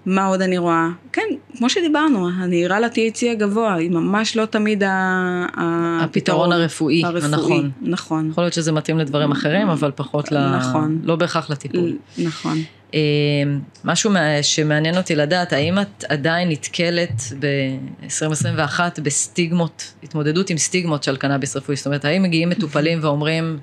מה 0.05 0.25
עוד 0.25 0.41
אני 0.41 0.57
רואה? 0.57 0.87
כן, 1.13 1.21
כמו 1.57 1.69
שדיברנו, 1.69 2.29
הנהירה 2.29 2.79
ל-THC 2.79 3.25
הגבוה 3.31 3.73
היא 3.73 3.91
ממש 3.91 4.35
לא 4.37 4.45
תמיד 4.45 4.83
ה- 4.83 4.89
ה- 5.57 5.99
הפתרון 6.03 6.51
הרפואי, 6.51 7.01
הנכון. 7.23 7.71
נכון. 7.81 8.29
יכול 8.31 8.43
להיות 8.43 8.53
שזה 8.53 8.71
מתאים 8.71 8.97
לדברים 8.97 9.31
אחרים, 9.31 9.69
אבל 9.69 9.91
פחות 9.95 10.31
ל... 10.31 10.55
נכון. 10.57 10.99
לא 11.03 11.15
בהכרח 11.15 11.49
לטיפול. 11.49 11.93
נכון. 12.17 12.57
אה, 12.93 12.99
משהו 13.83 14.11
שמעניין 14.41 14.97
אותי 14.97 15.15
לדעת, 15.15 15.53
האם 15.53 15.79
את 15.79 16.03
עדיין 16.09 16.49
נתקלת 16.49 17.21
ב-2021 17.39 18.79
בסטיגמות, 19.03 19.93
התמודדות 20.03 20.49
עם 20.49 20.57
סטיגמות 20.57 21.03
של 21.03 21.17
קנאביס 21.17 21.55
רפואי? 21.55 21.75
זאת 21.75 21.85
אומרת, 21.85 22.05
האם 22.05 22.23
מגיעים 22.23 22.49
מטופלים 22.49 22.99
ואומרים, 23.03 23.59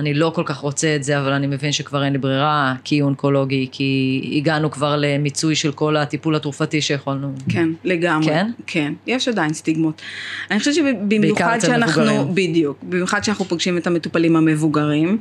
אני 0.00 0.14
לא 0.14 0.32
כל 0.34 0.42
כך 0.46 0.56
רוצה 0.56 0.96
את 0.96 1.04
זה, 1.04 1.18
אבל 1.18 1.32
אני 1.32 1.46
מבין 1.46 1.72
שכבר 1.72 2.04
אין 2.04 2.12
לי 2.12 2.18
ברירה, 2.18 2.74
כי 2.84 3.02
אונקולוגי, 3.02 3.68
כי 3.72 4.20
הגענו 4.36 4.70
כבר 4.70 4.96
למיצוי 4.98 5.54
של 5.54 5.72
כל 5.72 5.96
הטיפול 5.96 6.36
התרופתי 6.36 6.80
שיכולנו. 6.80 7.32
כן, 7.48 7.68
לגמרי. 7.84 8.26
כן? 8.26 8.50
כן, 8.66 8.92
יש 9.06 9.28
עדיין 9.28 9.52
סטיגמות. 9.52 10.02
אני 10.50 10.58
חושבת 10.58 10.74
שבמיוחד 10.74 11.58
שאנחנו. 11.60 12.34
בדיוק, 12.34 12.78
במיוחד 12.82 13.24
שאנחנו 13.24 13.44
פוגשים 13.44 13.78
את 13.78 13.86
המטופלים 13.86 14.36
המבוגרים, 14.36 15.18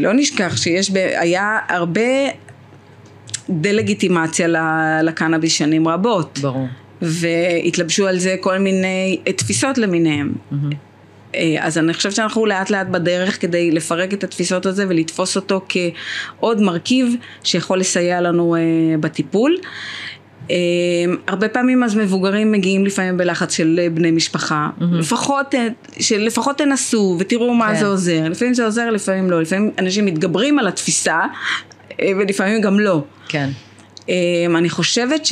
לא 0.00 0.12
נשכח 0.12 0.56
שיש, 0.56 0.90
ב- 0.90 0.96
היה 0.96 1.58
הרבה 1.68 2.00
דה-לגיטימציה 3.48 4.48
לקנאביס 5.02 5.52
שנים 5.52 5.88
רבות, 5.88 6.38
ברור. 6.42 6.66
והתלבשו 7.02 8.06
על 8.06 8.18
זה 8.18 8.36
כל 8.40 8.58
מיני 8.58 9.18
אה, 9.26 9.32
תפיסות 9.32 9.78
למיניהם. 9.78 10.32
אה, 11.34 11.56
אז 11.60 11.78
אני 11.78 11.94
חושבת 11.94 12.12
שאנחנו 12.12 12.46
לאט 12.46 12.70
לאט 12.70 12.86
בדרך 12.86 13.40
כדי 13.40 13.70
לפרק 13.70 14.12
את 14.12 14.24
התפיסות 14.24 14.66
הזה 14.66 14.84
ולתפוס 14.88 15.36
אותו 15.36 15.60
כעוד 15.68 16.60
מרכיב 16.62 17.14
שיכול 17.44 17.78
לסייע 17.78 18.20
לנו 18.20 18.56
אה, 18.56 18.60
בטיפול. 19.00 19.56
אה, 20.50 20.56
הרבה 21.26 21.48
פעמים 21.48 21.84
אז 21.84 21.96
מבוגרים 21.96 22.52
מגיעים 22.52 22.86
לפעמים 22.86 23.16
בלחץ 23.16 23.56
של 23.56 23.80
אה, 23.82 23.90
בני 23.90 24.10
משפחה, 24.10 24.68
mm-hmm. 24.78 24.84
לפחות, 24.92 25.54
אה, 25.54 25.68
שלפחות 26.00 26.58
תנסו 26.58 27.16
ותראו 27.18 27.54
מה 27.54 27.68
כן. 27.68 27.80
זה 27.80 27.86
עוזר, 27.86 28.28
לפעמים 28.28 28.54
זה 28.54 28.64
עוזר, 28.64 28.90
לפעמים 28.90 29.30
לא, 29.30 29.42
לפעמים 29.42 29.70
אנשים 29.78 30.06
מתגברים 30.06 30.58
על 30.58 30.68
התפיסה 30.68 31.20
אה, 32.00 32.12
ולפעמים 32.18 32.60
גם 32.60 32.80
לא. 32.80 33.02
כן. 33.28 33.48
אה, 34.08 34.14
אני 34.58 34.70
חושבת 34.70 35.26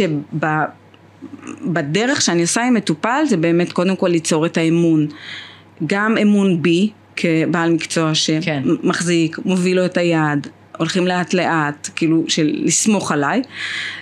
שבדרך 1.63 2.23
שאני 2.23 2.43
עושה 2.43 2.63
עם 2.63 2.75
מטופל 2.75 3.25
זה 3.29 3.37
באמת 3.37 3.73
קודם 3.73 3.97
כל 3.97 4.09
ליצור 4.09 4.47
את 4.47 4.57
האמון, 4.57 5.07
גם 5.87 6.19
אמון 6.23 6.63
בי 6.63 6.91
כבעל 7.17 7.73
מקצוע 7.73 8.13
כן. 8.43 8.63
שמחזיק, 8.65 9.39
מוביל 9.45 9.77
לו 9.77 9.85
את 9.85 9.97
היד, 9.97 10.47
הולכים 10.83 11.07
לאט 11.07 11.35
לאט, 11.35 11.89
כאילו 11.97 12.25
של 12.29 12.51
לסמוך 12.65 13.13
עליי, 13.13 13.43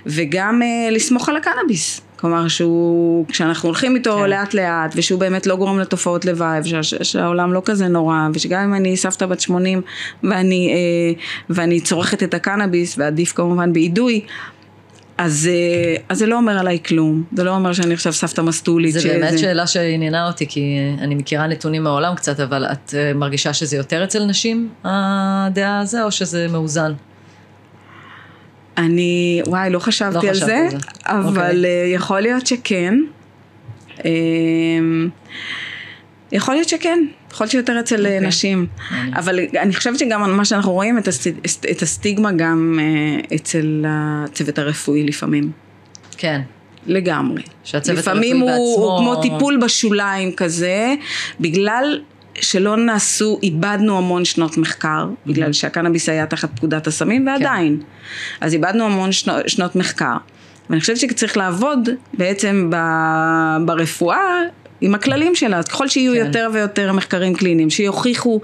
וגם 0.06 0.62
אה, 0.62 0.90
לסמוך 0.90 1.28
על 1.28 1.36
הקנאביס. 1.36 2.00
כלומר 2.16 2.48
שהוא, 2.48 3.26
כשאנחנו 3.28 3.68
הולכים 3.68 3.96
איתו 3.96 4.18
כן. 4.24 4.30
לאט 4.30 4.54
לאט, 4.54 4.92
ושהוא 4.96 5.20
באמת 5.20 5.46
לא 5.46 5.56
גורם 5.56 5.78
לתופעות 5.78 6.24
לוואי, 6.24 6.60
ושה- 6.64 6.82
ש- 6.82 6.94
שהעולם 7.02 7.52
לא 7.52 7.62
כזה 7.64 7.88
נורא, 7.88 8.28
ושגם 8.34 8.60
אם 8.60 8.74
אני 8.74 8.96
סבתא 8.96 9.26
בת 9.26 9.40
80 9.40 9.82
ואני, 10.22 10.70
אה, 10.74 11.22
ואני 11.50 11.80
צורכת 11.80 12.22
את 12.22 12.34
הקנאביס, 12.34 12.98
ועדיף 12.98 13.32
כמובן 13.32 13.72
באידוי, 13.72 14.20
אז, 15.22 15.48
אה, 15.52 15.96
אז 16.08 16.18
זה 16.18 16.26
לא 16.26 16.36
אומר 16.36 16.58
עליי 16.58 16.78
כלום, 16.86 17.22
זה 17.32 17.44
לא 17.44 17.54
אומר 17.54 17.72
שאני 17.72 17.94
עכשיו 17.94 18.12
סבתא 18.12 18.40
מסטולית. 18.40 18.92
זה 18.92 19.00
שזה- 19.00 19.08
באמת 19.08 19.38
שאלה 19.38 19.66
שעניינה 19.66 20.26
אותי, 20.26 20.46
כי 20.48 20.76
אני 21.00 21.14
מכירה 21.14 21.46
נתונים 21.46 21.82
מהעולם 21.82 22.14
קצת, 22.14 22.40
אבל 22.40 22.66
את 22.72 22.94
אה, 22.98 23.12
מרגישה 23.14 23.52
שזה 23.52 23.76
יותר 23.76 24.04
אצל 24.04 24.24
נשים, 24.24 24.68
הדעה 24.84 25.80
הזו, 25.80 26.02
או 26.02 26.10
שזה 26.10 26.46
מאוזן? 26.50 26.92
אני, 28.78 29.42
וואי, 29.46 29.70
לא 29.70 29.78
חשבתי 29.78 30.14
לא 30.14 30.30
על 30.30 30.34
חשבת 30.34 30.46
זה, 30.46 30.56
על 30.56 30.70
זה. 30.70 30.76
אבל 31.06 31.26
אוקיי. 31.28 31.64
אה, 31.64 31.86
יכול 31.94 32.20
להיות 32.20 32.46
שכן. 32.46 32.94
אה, 34.04 34.10
יכול 36.32 36.54
להיות 36.54 36.68
שכן, 36.68 36.98
יכול 37.32 37.44
להיות 37.44 37.50
שיותר 37.50 37.80
אצל 37.80 37.96
אוקיי. 37.96 38.18
okay. 38.18 38.22
נשים, 38.22 38.66
מעניין. 38.90 39.14
אבל 39.14 39.38
אני 39.60 39.74
חושבת 39.74 39.98
שגם 39.98 40.36
מה 40.36 40.44
שאנחנו 40.44 40.72
רואים 40.72 40.98
את, 40.98 41.08
הסט, 41.08 41.26
את 41.70 41.82
הסטיגמה 41.82 42.32
גם 42.32 42.78
אה, 42.80 43.36
אצל 43.36 43.84
הצוות 43.88 44.58
הרפואי 44.58 45.04
לפעמים, 45.04 45.50
כן. 46.16 46.40
לגמרי. 46.86 47.42
שהצוות 47.64 47.98
לפעמים 47.98 48.36
הרפואי 48.42 48.56
הוא, 48.56 48.82
הוא 48.82 48.98
בעצמו- 49.10 49.22
כמו 49.22 49.22
טיפול 49.22 49.60
בשוליים 49.64 50.32
כזה, 50.32 50.94
בגלל 51.40 52.00
שלא 52.34 52.76
נעשו, 52.76 53.38
איבדנו 53.42 53.98
המון 53.98 54.24
שנות 54.24 54.56
מחקר, 54.58 55.08
בגלל 55.26 55.52
שהקנאביס 55.52 56.08
היה 56.08 56.26
תחת 56.26 56.50
פקודת 56.56 56.86
הסמים 56.86 57.26
ועדיין. 57.26 57.80
אז 58.40 58.54
איבדנו 58.54 58.84
המון 58.84 59.12
שנו, 59.12 59.32
שנות 59.46 59.76
מחקר. 59.76 60.16
ואני 60.70 60.80
חושבת 60.80 60.96
שצריך 60.96 61.36
לעבוד 61.36 61.88
בעצם 62.14 62.70
ב, 62.70 62.76
ברפואה 63.66 64.40
עם 64.80 64.94
הכללים 64.94 65.34
שלה, 65.34 65.58
אז 65.58 65.64
ככל 65.68 65.88
שיהיו 65.88 66.12
כן. 66.12 66.26
יותר 66.26 66.48
ויותר 66.54 66.92
מחקרים 66.92 67.34
קליניים, 67.34 67.70
שיוכיחו 67.70 68.40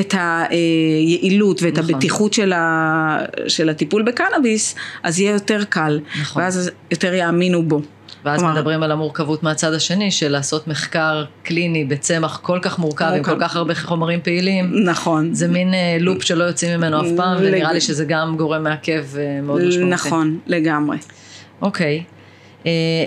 את 0.00 0.14
היעילות 0.18 1.62
ואת 1.62 1.78
נכון. 1.78 1.94
הבטיחות 1.94 2.32
של, 2.32 2.52
ה, 2.52 3.18
של 3.48 3.68
הטיפול 3.68 4.02
בקנאביס, 4.02 4.74
אז 5.02 5.20
יהיה 5.20 5.32
יותר 5.32 5.64
קל, 5.68 6.00
נכון. 6.20 6.42
ואז 6.42 6.70
יותר 6.90 7.14
יאמינו 7.14 7.62
בו. 7.62 7.80
ואז 8.24 8.40
כלומר- 8.40 8.54
מדברים 8.54 8.82
על 8.82 8.92
המורכבות 8.92 9.42
מהצד 9.42 9.72
השני, 9.74 10.10
של 10.10 10.28
לעשות 10.28 10.68
מחקר 10.68 11.24
קליני 11.42 11.84
בצמח 11.84 12.40
כל 12.42 12.58
כך 12.62 12.78
מורכב, 12.78 13.04
עם 13.04 13.14
מורכב. 13.16 13.32
כל 13.32 13.40
כך 13.40 13.56
הרבה 13.56 13.74
חומרים 13.74 14.20
פעילים. 14.22 14.84
נכון. 14.84 15.34
זה 15.34 15.48
מין 15.48 15.74
אה, 15.74 15.96
לופ 16.00 16.22
שלא 16.22 16.44
יוצאים 16.44 16.78
ממנו 16.78 17.00
אף 17.00 17.06
פעם, 17.16 17.36
לג- 17.42 17.48
ונראה 17.52 17.72
לי 17.72 17.80
שזה 17.80 18.04
גם 18.04 18.36
גורם 18.36 18.62
מעכב 18.62 19.04
אה, 19.18 19.40
מאוד 19.42 19.62
משמעותי. 19.68 19.90
נכון, 19.90 20.38
לגמרי. 20.46 20.96
אוקיי. 21.62 21.96
אה, 21.96 22.21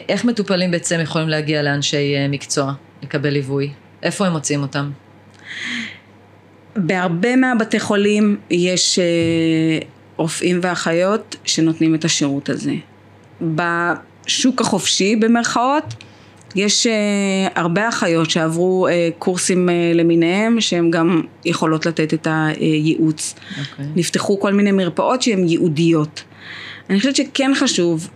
איך 0.10 0.26
מטופלים 0.26 0.72
בעצם 0.72 1.00
יכולים 1.04 1.30
להגיע 1.30 1.62
לאנשי 1.62 2.16
אה, 2.16 2.28
מקצוע, 2.28 2.74
לקבל 3.04 3.30
ליווי? 3.30 3.70
איפה 4.04 4.26
הם 4.28 4.32
מוצאים 4.32 4.62
אותם? 4.62 4.92
בהרבה 6.76 7.36
מהבתי 7.36 7.80
חולים 7.80 8.38
יש 8.50 9.00
אה, 9.00 9.80
רופאים 10.18 10.60
ואחיות 10.62 11.36
שנותנים 11.46 11.96
את 11.96 12.06
השירות 12.06 12.50
הזה. 12.50 12.74
בשוק 13.42 14.62
החופשי 14.62 15.16
במרכאות 15.16 15.94
יש 16.56 16.88
אה, 16.88 16.94
הרבה 17.56 17.90
אחיות 17.90 18.30
שעברו 18.30 18.88
אה, 18.88 19.10
קורסים 19.20 19.70
אה, 19.70 19.92
למיניהם 19.94 20.62
שהן 20.62 20.92
גם 20.92 21.22
יכולות 21.46 21.86
לתת 21.86 22.14
את 22.14 22.28
הייעוץ. 22.32 23.36
אוקיי. 23.60 23.86
נפתחו 23.96 24.40
כל 24.40 24.54
מיני 24.54 24.72
מרפאות 24.72 25.22
שהן 25.22 25.48
ייעודיות. 25.48 26.24
אני 26.90 26.98
חושבת 27.00 27.16
שכן 27.16 27.52
חשוב, 27.56 28.10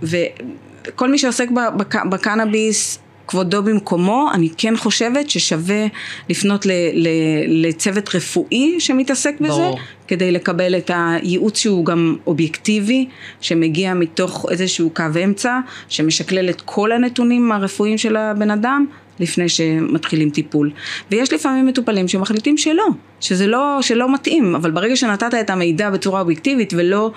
וכל 0.90 1.10
מי 1.12 1.18
שעוסק 1.18 1.50
בק- 1.52 2.06
בקנאביס, 2.06 3.00
כבודו 3.28 3.64
במקומו, 3.64 4.30
אני 4.34 4.50
כן 4.58 4.78
חושבת 4.78 5.30
ששווה 5.30 5.86
לפנות 6.30 6.66
ל, 6.66 6.72
ל, 6.94 7.08
לצוות 7.48 8.16
רפואי 8.16 8.80
שמתעסק 8.80 9.36
בזה, 9.40 9.50
ברור. 9.50 9.80
כדי 10.08 10.32
לקבל 10.32 10.78
את 10.78 10.92
הייעוץ 10.94 11.58
שהוא 11.58 11.86
גם 11.86 12.16
אובייקטיבי, 12.28 13.08
שמגיע 13.42 13.94
מתוך 13.94 14.46
איזשהו 14.52 14.90
קו 14.90 15.04
אמצע, 15.24 15.60
שמשקלל 15.90 16.50
את 16.50 16.62
כל 16.62 16.92
הנתונים 16.92 17.52
הרפואיים 17.52 17.98
של 17.98 18.16
הבן 18.16 18.52
אדם. 18.52 18.86
לפני 19.20 19.50
שמתחילים 19.50 20.30
טיפול. 20.30 20.72
ויש 21.12 21.34
לפעמים 21.34 21.66
מטופלים 21.66 22.08
שמחליטים 22.08 22.58
שלא, 22.58 22.88
שזה 23.20 23.48
לא, 23.48 23.78
שלא 23.82 24.14
מתאים, 24.14 24.56
אבל 24.56 24.72
ברגע 24.72 24.96
שנתת 24.96 25.34
את 25.42 25.50
המידע 25.50 25.90
בצורה 25.90 26.22
אובייקטיבית 26.22 26.74
ולא 26.78 27.12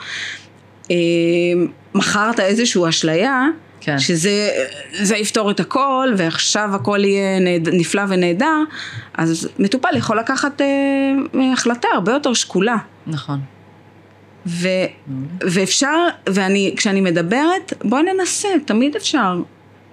אה, 0.90 0.96
מכרת 1.94 2.40
איזושהי 2.40 2.88
אשליה, 2.88 3.46
כן. 3.80 3.98
שזה 3.98 4.50
זה 4.92 5.16
יפתור 5.16 5.50
את 5.50 5.60
הכל 5.60 6.08
ועכשיו 6.16 6.70
הכל 6.74 7.04
יהיה 7.04 7.38
נהד, 7.40 7.68
נפלא 7.72 8.02
ונהדר, 8.08 8.58
אז 9.14 9.48
מטופל 9.58 9.96
יכול 9.96 10.18
לקחת 10.18 10.60
אה, 10.60 10.66
החלטה 11.52 11.88
הרבה 11.94 12.12
יותר 12.12 12.32
שקולה. 12.32 12.76
נכון. 13.06 13.40
ו, 14.46 14.68
ואפשר, 15.40 15.96
ואני, 16.28 16.74
כשאני 16.76 17.00
מדברת, 17.00 17.72
בוא 17.84 18.00
ננסה, 18.00 18.48
תמיד 18.64 18.96
אפשר. 18.96 19.42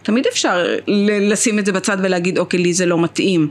תמיד 0.04 0.26
אפשר 0.32 0.66
ל- 0.88 1.32
לשים 1.32 1.60
את 1.60 1.66
זה 1.66 1.72
בצד 1.72 1.98
ולהגיד, 2.02 2.38
אוקיי, 2.38 2.60
לי 2.60 2.74
זה 2.74 2.86
לא 2.86 3.02
מתאים. 3.02 3.50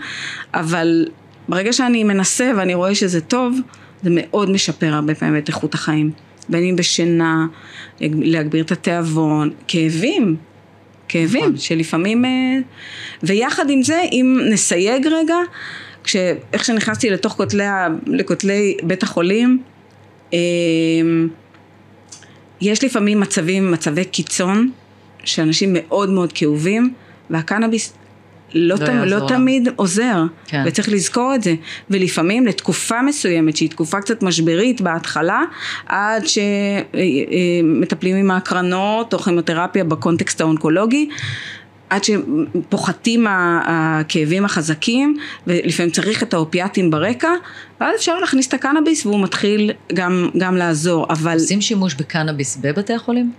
אבל 0.54 1.06
ברגע 1.48 1.72
שאני 1.72 2.04
מנסה 2.04 2.50
ואני 2.56 2.74
רואה 2.74 2.94
שזה 2.94 3.20
טוב, 3.20 3.61
זה 4.02 4.11
מאוד 4.12 4.50
משפר 4.50 4.94
הרבה 4.94 5.14
פעמים 5.14 5.38
את 5.38 5.48
איכות 5.48 5.74
החיים. 5.74 6.11
בין 6.48 6.64
אם 6.64 6.76
בשינה, 6.76 7.46
להגביר 8.00 8.64
את 8.64 8.72
התיאבון, 8.72 9.50
כאבים. 9.68 10.37
כאבים, 11.08 11.42
נכון. 11.42 11.56
שלפעמים... 11.56 12.24
אה, 12.24 12.58
ויחד 13.22 13.70
עם 13.70 13.82
זה, 13.82 14.00
אם 14.12 14.38
נסייג 14.50 15.06
רגע, 15.06 15.37
כש, 16.04 16.16
איך 16.52 16.64
שנכנסתי 16.64 17.11
לתוך 17.11 17.32
כותלי, 17.32 17.64
לכותלי 18.06 18.76
בית 18.82 19.02
החולים, 19.02 19.62
אה, 20.34 20.38
יש 22.61 22.84
לפעמים 22.84 23.20
מצבים, 23.20 23.70
מצבי 23.70 24.04
קיצון, 24.04 24.70
שאנשים 25.24 25.70
מאוד 25.72 26.11
מאוד 26.11 26.32
כאובים, 26.32 26.94
והקנאביס 27.30 27.97
לא, 28.54 28.74
לא 28.80 28.87
תמ- 28.87 29.04
לא. 29.04 29.28
תמיד 29.28 29.68
עוזר, 29.76 30.24
כן. 30.46 30.62
וצריך 30.66 30.88
לזכור 30.88 31.32
את 31.34 31.42
זה. 31.42 31.54
ולפעמים 31.90 32.46
לתקופה 32.46 33.02
מסוימת, 33.02 33.56
שהיא 33.56 33.70
תקופה 33.70 34.00
קצת 34.00 34.22
משברית 34.22 34.80
בהתחלה, 34.80 35.42
עד 35.87 36.22
שמטפלים 36.26 38.16
עם 38.16 38.30
ההקרנות 38.30 39.14
או 39.14 39.18
כימותרפיה 39.18 39.84
בקונטקסט 39.84 40.40
האונקולוגי, 40.40 41.08
עד 41.90 42.02
שפוחתים 42.04 43.26
הכאבים 43.30 44.44
החזקים, 44.44 45.16
ולפעמים 45.46 45.92
צריך 45.92 46.22
את 46.22 46.34
האופיאטים 46.34 46.90
ברקע, 46.90 47.30
ואז 47.80 47.96
אפשר 47.96 48.18
להכניס 48.18 48.48
את 48.48 48.54
הקנאביס 48.54 49.06
והוא 49.06 49.20
מתחיל 49.22 49.70
גם, 49.94 50.28
גם 50.38 50.56
לעזור, 50.56 51.06
אבל 51.11 51.34
עושים 51.34 51.61
שימוש 51.61 51.94
בקנאביס 51.94 52.56
בבתי 52.61 52.92
החולים? 52.94 53.32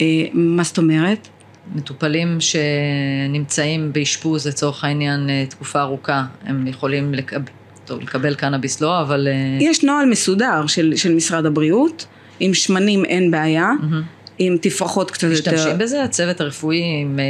אה, 0.00 0.06
מה 0.32 0.62
זאת 0.62 0.78
אומרת? 0.78 1.28
מטופלים 1.74 2.38
שנמצאים 2.40 3.92
באשפוז 3.92 4.46
לצורך 4.46 4.84
העניין 4.84 5.30
אה, 5.30 5.44
תקופה 5.48 5.80
ארוכה, 5.80 6.24
הם 6.44 6.66
יכולים 6.66 7.14
לקבל, 7.14 7.42
טוב, 7.84 8.00
לקבל 8.00 8.34
קנאביס 8.34 8.80
לא, 8.80 9.00
אבל... 9.00 9.28
אה, 9.28 9.58
יש 9.60 9.84
נוהל 9.84 10.10
מסודר 10.10 10.66
של, 10.66 10.92
של 10.96 11.14
משרד 11.14 11.46
הבריאות, 11.46 12.06
עם 12.40 12.54
שמנים 12.54 13.04
אין 13.04 13.30
בעיה, 13.30 13.72
מהמם. 13.80 14.02
עם 14.38 14.56
תפרחות 14.60 15.10
קצת 15.10 15.22
יותר... 15.22 15.52
משתמשים 15.52 15.78
בזה? 15.78 16.04
הצוות 16.04 16.40
הרפואי 16.40 16.80
אה, 16.80 17.24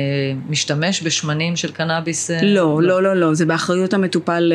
משתמש 0.49 1.03
בשמנים 1.03 1.57
של 1.57 1.73
קנאביס? 1.73 2.31
אה, 2.31 2.41
לא, 2.43 2.83
לא, 2.83 3.03
לא, 3.03 3.17
לא, 3.17 3.35
זה 3.35 3.47
באחריות 3.47 3.95
המטופל 3.95 4.53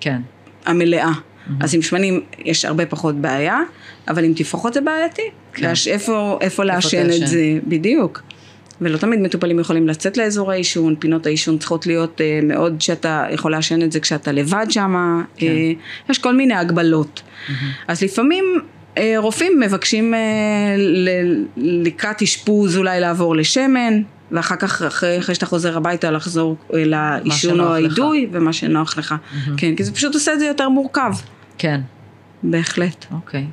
כן, 0.00 0.20
המלאה. 0.66 1.12
אז 1.60 1.74
עם 1.74 1.82
שמנים 1.82 2.20
יש 2.44 2.64
הרבה 2.64 2.86
פחות 2.86 3.14
בעיה, 3.14 3.60
אבל 4.08 4.24
עם 4.24 4.32
תפרחות 4.34 4.74
זה 4.74 4.80
בעייתי. 4.80 5.22
כן. 5.52 5.74
כן. 5.74 5.90
איפה, 5.90 6.38
איפה 6.40 6.64
לעשן? 6.64 7.06
את 7.22 7.26
זה, 7.26 7.58
בדיוק. 7.66 8.22
ולא 8.80 8.96
תמיד 8.98 9.20
מטופלים 9.20 9.58
יכולים 9.60 9.88
לצאת 9.88 10.16
לאזור 10.16 10.50
העישון, 10.52 10.94
פינות 10.98 11.26
העישון 11.26 11.58
צריכות 11.58 11.86
להיות 11.86 12.20
אה, 12.20 12.40
מאוד 12.42 12.80
שאתה 12.80 13.26
יכול 13.30 13.52
לעשן 13.52 13.82
את 13.82 13.92
זה 13.92 14.00
כשאתה 14.00 14.32
לבד 14.32 14.66
שם, 14.70 15.22
כן. 15.36 15.46
אה, 15.46 15.72
יש 16.10 16.18
כל 16.18 16.34
מיני 16.34 16.54
הגבלות. 16.54 17.22
אז 17.88 18.02
לפעמים 18.02 18.44
אה, 18.98 19.14
רופאים 19.18 19.60
מבקשים 19.60 20.14
אה, 20.14 20.18
ל- 20.78 21.44
לקראת 21.56 22.22
אשפוז 22.22 22.76
אולי 22.76 23.00
לעבור 23.00 23.36
לשמן, 23.36 24.02
ואחר 24.32 24.56
כך, 24.56 24.82
אחרי, 24.82 25.18
אחרי 25.18 25.34
שאתה 25.34 25.46
חוזר 25.46 25.76
הביתה, 25.76 26.10
לחזור 26.10 26.56
אה, 26.74 26.82
לעישון 26.84 27.60
או. 27.60 27.74
האידוי, 27.74 28.28
ומה 28.32 28.52
שנוח 28.52 28.98
לך. 28.98 29.14
כן, 29.56 29.76
כי 29.76 29.84
זה 29.84 29.92
פשוט 29.92 30.14
עושה 30.14 30.32
את 30.32 30.38
זה 30.38 30.46
יותר 30.46 30.68
מורכב, 30.68 31.12
כן, 31.58 31.80
בהחלט. 32.42 33.04
אוקיי. 33.12 33.44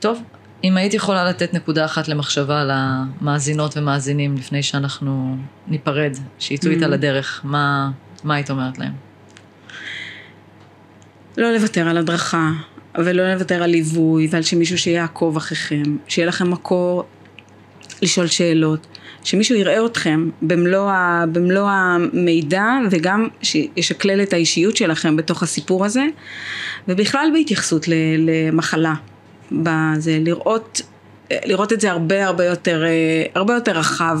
טוב, 0.00 0.22
אם 0.64 0.76
היית 0.76 0.94
יכולה 0.94 1.24
לתת 1.24 1.54
נקודה 1.54 1.84
אחת 1.84 2.08
למחשבה 2.08 2.64
למאזינות 2.64 3.76
ומאזינים 3.76 4.36
לפני 4.36 4.62
שאנחנו 4.62 5.36
ניפרד, 5.68 6.16
שיצאו 6.38 6.70
איתה 6.70 6.88
לדרך, 6.88 7.40
מה, 7.44 7.90
מה 8.24 8.34
היית 8.34 8.50
אומרת 8.50 8.78
להם? 8.78 8.92
לא 11.36 11.52
לוותר 11.52 11.88
על 11.88 11.96
הדרכה, 11.96 12.50
ולא 12.94 13.32
לוותר 13.32 13.62
על 13.62 13.70
ליווי, 13.70 14.28
ועל 14.30 14.42
שמישהו 14.42 14.78
שיעקוב 14.78 15.36
אחריכם, 15.36 15.82
שיהיה 16.08 16.28
לכם 16.28 16.50
מקור 16.50 17.04
לשאול 18.02 18.26
שאלות, 18.26 18.86
שמישהו 19.24 19.56
יראה 19.56 19.86
אתכם 19.86 20.30
במלוא, 20.42 20.90
ה, 20.90 21.24
במלוא 21.32 21.68
המידע, 21.70 22.66
וגם 22.90 23.28
שישקלל 23.42 24.22
את 24.22 24.32
האישיות 24.32 24.76
שלכם 24.76 25.16
בתוך 25.16 25.42
הסיפור 25.42 25.84
הזה, 25.84 26.04
ובכלל 26.88 27.30
בהתייחסות 27.34 27.86
למחלה, 28.18 28.94
בזה, 29.52 30.18
לראות 30.20 30.80
לראות 31.44 31.72
את 31.72 31.80
זה 31.80 31.90
הרבה 31.90 32.26
הרבה 32.26 32.44
יותר, 32.44 32.84
אה, 32.84 32.90
הרבה 33.34 33.54
יותר 33.54 33.72
רחב 33.72 34.20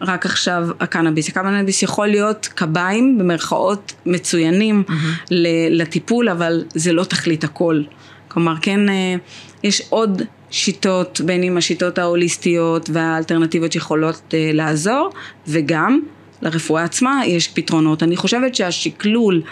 מרק 0.00 0.26
עכשיו 0.26 0.68
הקנאביס. 0.80 1.28
הקנאביס 1.28 1.82
יכול 1.82 2.06
להיות 2.06 2.48
קביים 2.54 3.18
במרכאות 3.18 3.92
מצוינים 4.06 4.82
ל- 5.30 5.80
לטיפול, 5.82 6.28
אבל 6.28 6.64
זה 6.74 6.92
לא 6.92 7.04
תכלית 7.04 7.44
הכל. 7.44 7.82
כלומר, 8.28 8.54
כן, 8.62 8.88
אה, 8.88 9.14
יש 9.62 9.82
עוד 9.88 10.22
שיטות, 10.50 11.20
בין 11.24 11.42
אם 11.42 11.56
השיטות 11.56 11.98
ההוליסטיות 11.98 12.90
והאלטרנטיביות 12.92 13.72
שיכולות 13.72 14.34
אה, 14.34 14.50
לעזור, 14.54 15.10
וגם 15.48 16.00
לרפואה 16.42 16.84
עצמה 16.84 17.22
יש 17.26 17.48
פתרונות. 17.48 18.02
אני 18.02 18.16
חושבת 18.16 18.54
שהשקלול 18.54 19.42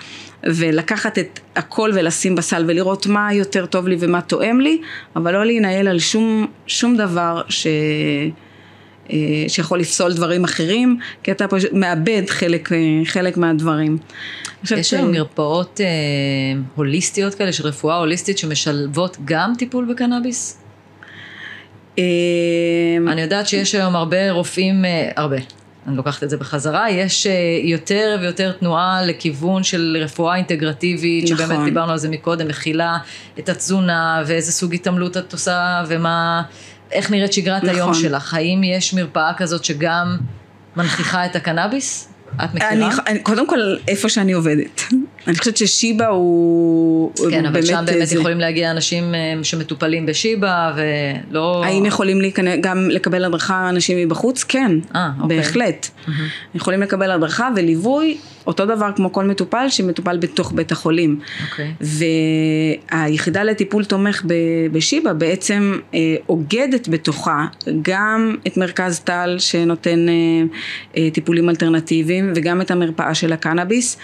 ולקחת 0.44 1.18
את 1.18 1.40
הכל 1.56 1.90
ולשים 1.94 2.34
בסל 2.34 2.64
ולראות 2.68 3.06
מה 3.06 3.34
יותר 3.34 3.66
טוב 3.66 3.88
לי 3.88 3.96
ומה 4.00 4.20
תואם 4.20 4.60
לי, 4.60 4.80
אבל 5.16 5.32
לא 5.32 5.44
להינעל 5.44 5.88
על 5.88 5.98
שום, 5.98 6.46
שום 6.66 6.96
דבר 6.96 7.42
ש... 7.48 7.66
אה, 9.12 9.44
שיכול 9.48 9.80
לפסול 9.80 10.12
דברים 10.12 10.44
אחרים, 10.44 10.98
כי 11.22 11.32
אתה 11.32 11.48
פשוט 11.48 11.72
מאבד 11.72 12.22
חלק, 12.28 12.72
אה, 12.72 12.78
חלק 13.04 13.36
מהדברים. 13.36 13.98
יש 14.70 14.94
היום 14.94 15.10
מרפאות 15.10 15.80
אה, 15.80 15.86
הוליסטיות 16.74 17.34
כאלה, 17.34 17.52
של 17.52 17.66
רפואה 17.66 17.96
הוליסטית, 17.96 18.38
שמשלבות 18.38 19.16
גם 19.24 19.52
טיפול 19.58 19.92
בקנאביס? 19.92 20.58
אה, 21.98 22.04
אני 23.06 23.20
יודעת 23.20 23.46
שיש 23.46 23.74
היום 23.74 23.96
הרבה 23.96 24.30
רופאים, 24.30 24.84
הרבה, 25.16 25.36
אני 25.86 25.96
לוקחת 25.96 26.22
את 26.22 26.30
זה 26.30 26.36
בחזרה, 26.36 26.90
יש 26.90 27.26
אה, 27.26 27.32
יותר 27.62 28.18
ויותר 28.20 28.52
תנועה 28.52 29.02
לכיוון 29.02 29.62
של 29.62 29.96
רפואה 30.00 30.36
אינטגרטיבית, 30.36 31.24
נכון. 31.24 31.36
שבאמת 31.36 31.64
דיברנו 31.64 31.92
על 31.92 31.98
זה 31.98 32.08
מקודם, 32.08 32.48
מכילה 32.48 32.98
את 33.38 33.48
התזונה 33.48 34.22
ואיזה 34.26 34.52
סוג 34.52 34.74
התעמלות 34.74 35.16
את 35.16 35.32
עושה 35.32 35.82
ומה, 35.88 36.42
איך 36.92 37.10
נראית 37.10 37.32
שגרת 37.32 37.64
נכון. 37.64 37.74
היום 37.76 37.94
שלך, 37.94 38.34
האם 38.34 38.60
יש 38.64 38.94
מרפאה 38.94 39.32
כזאת 39.36 39.64
שגם 39.64 40.16
מנכיחה 40.76 41.26
את 41.26 41.36
הקנאביס? 41.36 42.08
את 42.44 42.54
מכירה? 42.54 42.70
אני, 42.70 42.84
אני, 43.06 43.18
קודם 43.18 43.48
כל, 43.48 43.76
איפה 43.88 44.08
שאני 44.08 44.32
עובדת. 44.32 44.82
אני 45.26 45.38
חושבת 45.38 45.56
ששיבא 45.56 46.06
הוא... 46.06 47.12
הוא 47.18 47.30
כן, 47.30 47.46
אבל 47.46 47.62
שם 47.66 47.84
באמת 47.86 48.08
זה- 48.08 48.16
יכולים 48.18 48.40
להגיע 48.40 48.70
אנשים 48.70 49.14
אה, 49.14 49.44
שמטופלים 49.44 50.06
בשיבא 50.06 50.72
ולא... 50.76 51.64
האם 51.64 51.86
יכולים 51.86 52.20
להיכנס, 52.20 52.58
גם 52.60 52.90
לקבל 52.90 53.24
הדרכה 53.24 53.68
אנשים 53.68 53.98
מבחוץ? 53.98 54.44
כן, 54.44 54.72
אה, 54.94 55.10
אוקיי. 55.20 55.36
בהחלט. 55.36 55.88
יכולים 56.54 56.80
לקבל 56.82 57.10
הדרכה 57.10 57.48
וליווי, 57.56 58.16
אותו 58.46 58.66
דבר 58.66 58.90
כמו 58.96 59.12
כל 59.12 59.24
מטופל 59.24 59.66
שמטופל 59.68 60.18
בתוך 60.18 60.52
בית 60.52 60.72
החולים. 60.72 61.20
אוקיי. 61.50 61.74
והיחידה 62.92 63.42
לטיפול 63.42 63.84
תומך 63.84 64.22
בשיבא 64.72 65.12
בעצם 65.12 65.78
אה, 65.94 66.14
אוגדת 66.28 66.88
בתוכה 66.88 67.46
גם 67.82 68.36
את 68.46 68.56
מרכז 68.56 69.00
טל 69.00 69.36
שנותן 69.38 70.08
אה, 70.08 70.14
אה, 70.96 71.08
טיפולים 71.12 71.48
אלטרנטיביים 71.48 72.32
וגם 72.36 72.60
את 72.60 72.70
המרפאה 72.70 73.14
של 73.14 73.32
הקנאביס 73.32 73.96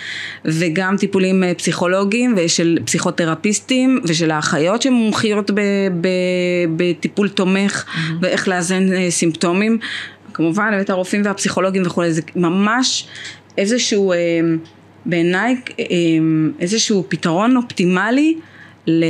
וגם 0.45 0.97
טיפולים 0.97 1.45
אה, 1.45 1.55
פסיכולוגיים 1.55 2.35
ושל 2.37 2.79
פסיכותרפיסטים 2.85 4.01
ושל 4.05 4.31
האחיות 4.31 4.83
שמומחיות 4.83 5.51
ב- 5.51 5.61
ב- 6.01 6.67
בטיפול 6.77 7.29
תומך 7.29 7.85
ואיך 8.21 8.49
לאזן 8.49 8.93
אה, 8.93 9.11
סימפטומים. 9.11 9.79
כמובן, 10.35 10.75
ואת 10.79 10.91
הרופאים 10.91 11.23
והפסיכולוגים 11.25 11.83
וכולי, 11.87 12.13
זה 12.13 12.23
ממש 12.37 13.07
איזשהו, 13.59 14.13
אה, 14.13 14.19
בעיניי, 15.07 15.57
אה, 15.81 15.85
איזשהו 16.61 17.05
פתרון 17.09 17.57
אופטימלי 17.57 18.39
ל... 18.87 19.05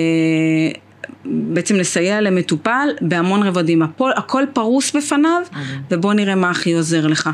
בעצם 1.24 1.76
לסייע 1.76 2.20
למטופל 2.20 2.88
בהמון 3.00 3.42
רבדים. 3.42 3.83
הכל, 3.83 4.11
הכל 4.16 4.44
פרוס 4.52 4.96
בפניו, 4.96 5.42
ובוא 5.90 6.14
נראה 6.14 6.35
מה 6.35 6.50
הכי 6.50 6.72
עוזר 6.72 7.07
לך. 7.07 7.31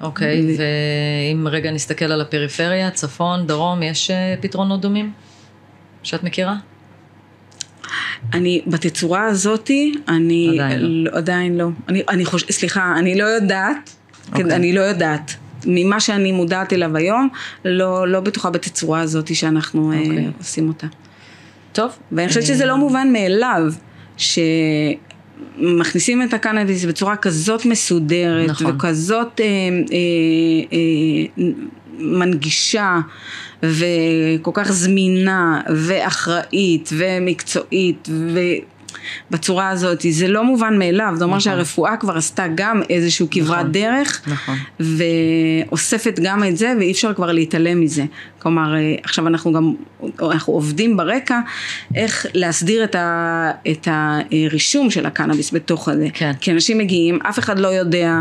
אוקיי, 0.00 0.56
ואם 0.58 1.48
רגע 1.48 1.70
נסתכל 1.70 2.04
על 2.04 2.20
הפריפריה, 2.20 2.90
צפון, 2.90 3.46
דרום, 3.46 3.82
יש 3.82 4.10
אה, 4.10 4.34
פתרונות 4.40 4.80
דומים 4.80 5.12
שאת 6.02 6.22
מכירה? 6.22 6.56
אני, 8.32 8.62
בתצורה 8.66 9.24
הזאתי, 9.24 9.94
אני... 10.08 10.60
עדיין 10.60 10.80
לא. 10.80 11.10
עדיין 11.12 11.56
לא. 11.56 11.68
אני, 11.88 12.02
אני 12.08 12.24
חוש... 12.24 12.44
סליחה, 12.50 12.94
אני 12.98 13.18
לא 13.18 13.24
יודעת. 13.24 13.90
אוקיי. 14.28 14.44
כן, 14.44 14.50
אני 14.50 14.72
לא 14.72 14.80
יודעת. 14.80 15.34
ממה 15.66 16.00
שאני 16.00 16.32
מודעת 16.32 16.72
אליו 16.72 16.96
היום, 16.96 17.28
לא, 17.64 18.08
לא 18.08 18.20
בטוחה 18.20 18.50
בתצורה 18.50 19.00
הזאת 19.00 19.34
שאנחנו 19.34 19.92
אוקיי. 19.92 20.18
אה, 20.18 20.30
עושים 20.38 20.68
אותה. 20.68 20.86
טוב. 21.72 21.92
ואני 22.12 22.28
חושבת 22.28 22.46
שזה 22.46 22.66
לא 22.66 22.76
מובן 22.76 23.12
מאליו, 23.12 23.62
שמכניסים 25.58 26.22
את 26.22 26.34
הקנאביס 26.34 26.84
בצורה 26.84 27.16
כזאת 27.16 27.66
מסודרת, 27.66 28.50
נכון. 28.50 28.66
וכזאת 28.76 29.40
אה, 29.40 29.46
אה, 29.46 29.98
אה, 30.72 31.44
מנגישה, 31.98 33.00
וכל 33.62 34.50
כך 34.54 34.72
זמינה, 34.72 35.60
ואחראית, 35.76 36.90
ומקצועית, 36.92 38.08
ובצורה 39.30 39.68
הזאת, 39.68 40.00
זה 40.10 40.28
לא 40.28 40.44
מובן 40.44 40.78
מאליו, 40.78 41.12
זה 41.16 41.24
אומר 41.24 41.36
נכון. 41.36 41.40
שהרפואה 41.40 41.96
כבר 41.96 42.16
עשתה 42.16 42.46
גם 42.54 42.82
איזשהו 42.90 43.26
כברת 43.30 43.58
נכון. 43.58 43.72
דרך, 43.72 44.22
נכון. 44.26 44.56
ואוספת 44.80 46.20
גם 46.22 46.44
את 46.44 46.56
זה 46.56 46.74
ואי 46.78 46.92
אפשר 46.92 47.14
כבר 47.14 47.32
להתעלם 47.32 47.80
מזה. 47.80 48.04
כלומר, 48.38 48.74
אה, 48.74 48.94
עכשיו 49.04 49.26
אנחנו 49.26 49.52
גם, 49.52 49.74
אנחנו 50.22 50.52
עובדים 50.52 50.96
ברקע 50.96 51.40
איך 51.94 52.26
להסדיר 52.34 52.84
את, 52.84 52.94
ה, 52.94 53.50
את 53.70 53.88
הרישום 53.90 54.90
של 54.90 55.06
הקנאביס 55.06 55.52
בתוך 55.52 55.88
הזה. 55.88 56.06
כן. 56.14 56.32
כי 56.40 56.52
אנשים 56.52 56.78
מגיעים, 56.78 57.18
אף 57.22 57.38
אחד 57.38 57.58
לא 57.58 57.68
יודע 57.68 58.20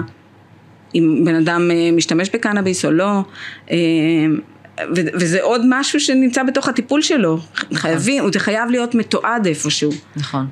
אם 0.95 1.21
בן 1.25 1.35
אדם 1.35 1.71
אה, 1.71 1.89
משתמש 1.91 2.29
בקנאביס 2.33 2.85
או 2.85 2.91
לא. 2.91 3.23
אה, 3.71 3.77
ו- 4.95 5.11
וזה 5.13 5.41
עוד 5.41 5.61
משהו 5.69 5.99
שנמצא 5.99 6.43
בתוך 6.43 6.67
הטיפול 6.67 7.01
שלו. 7.01 7.39
חייבים, 7.73 8.23
זה 8.33 8.39
חייב 8.39 8.69
להיות 8.69 8.95
מתועד 8.95 9.45
איפשהו. 9.45 9.91
נכון, 10.15 10.47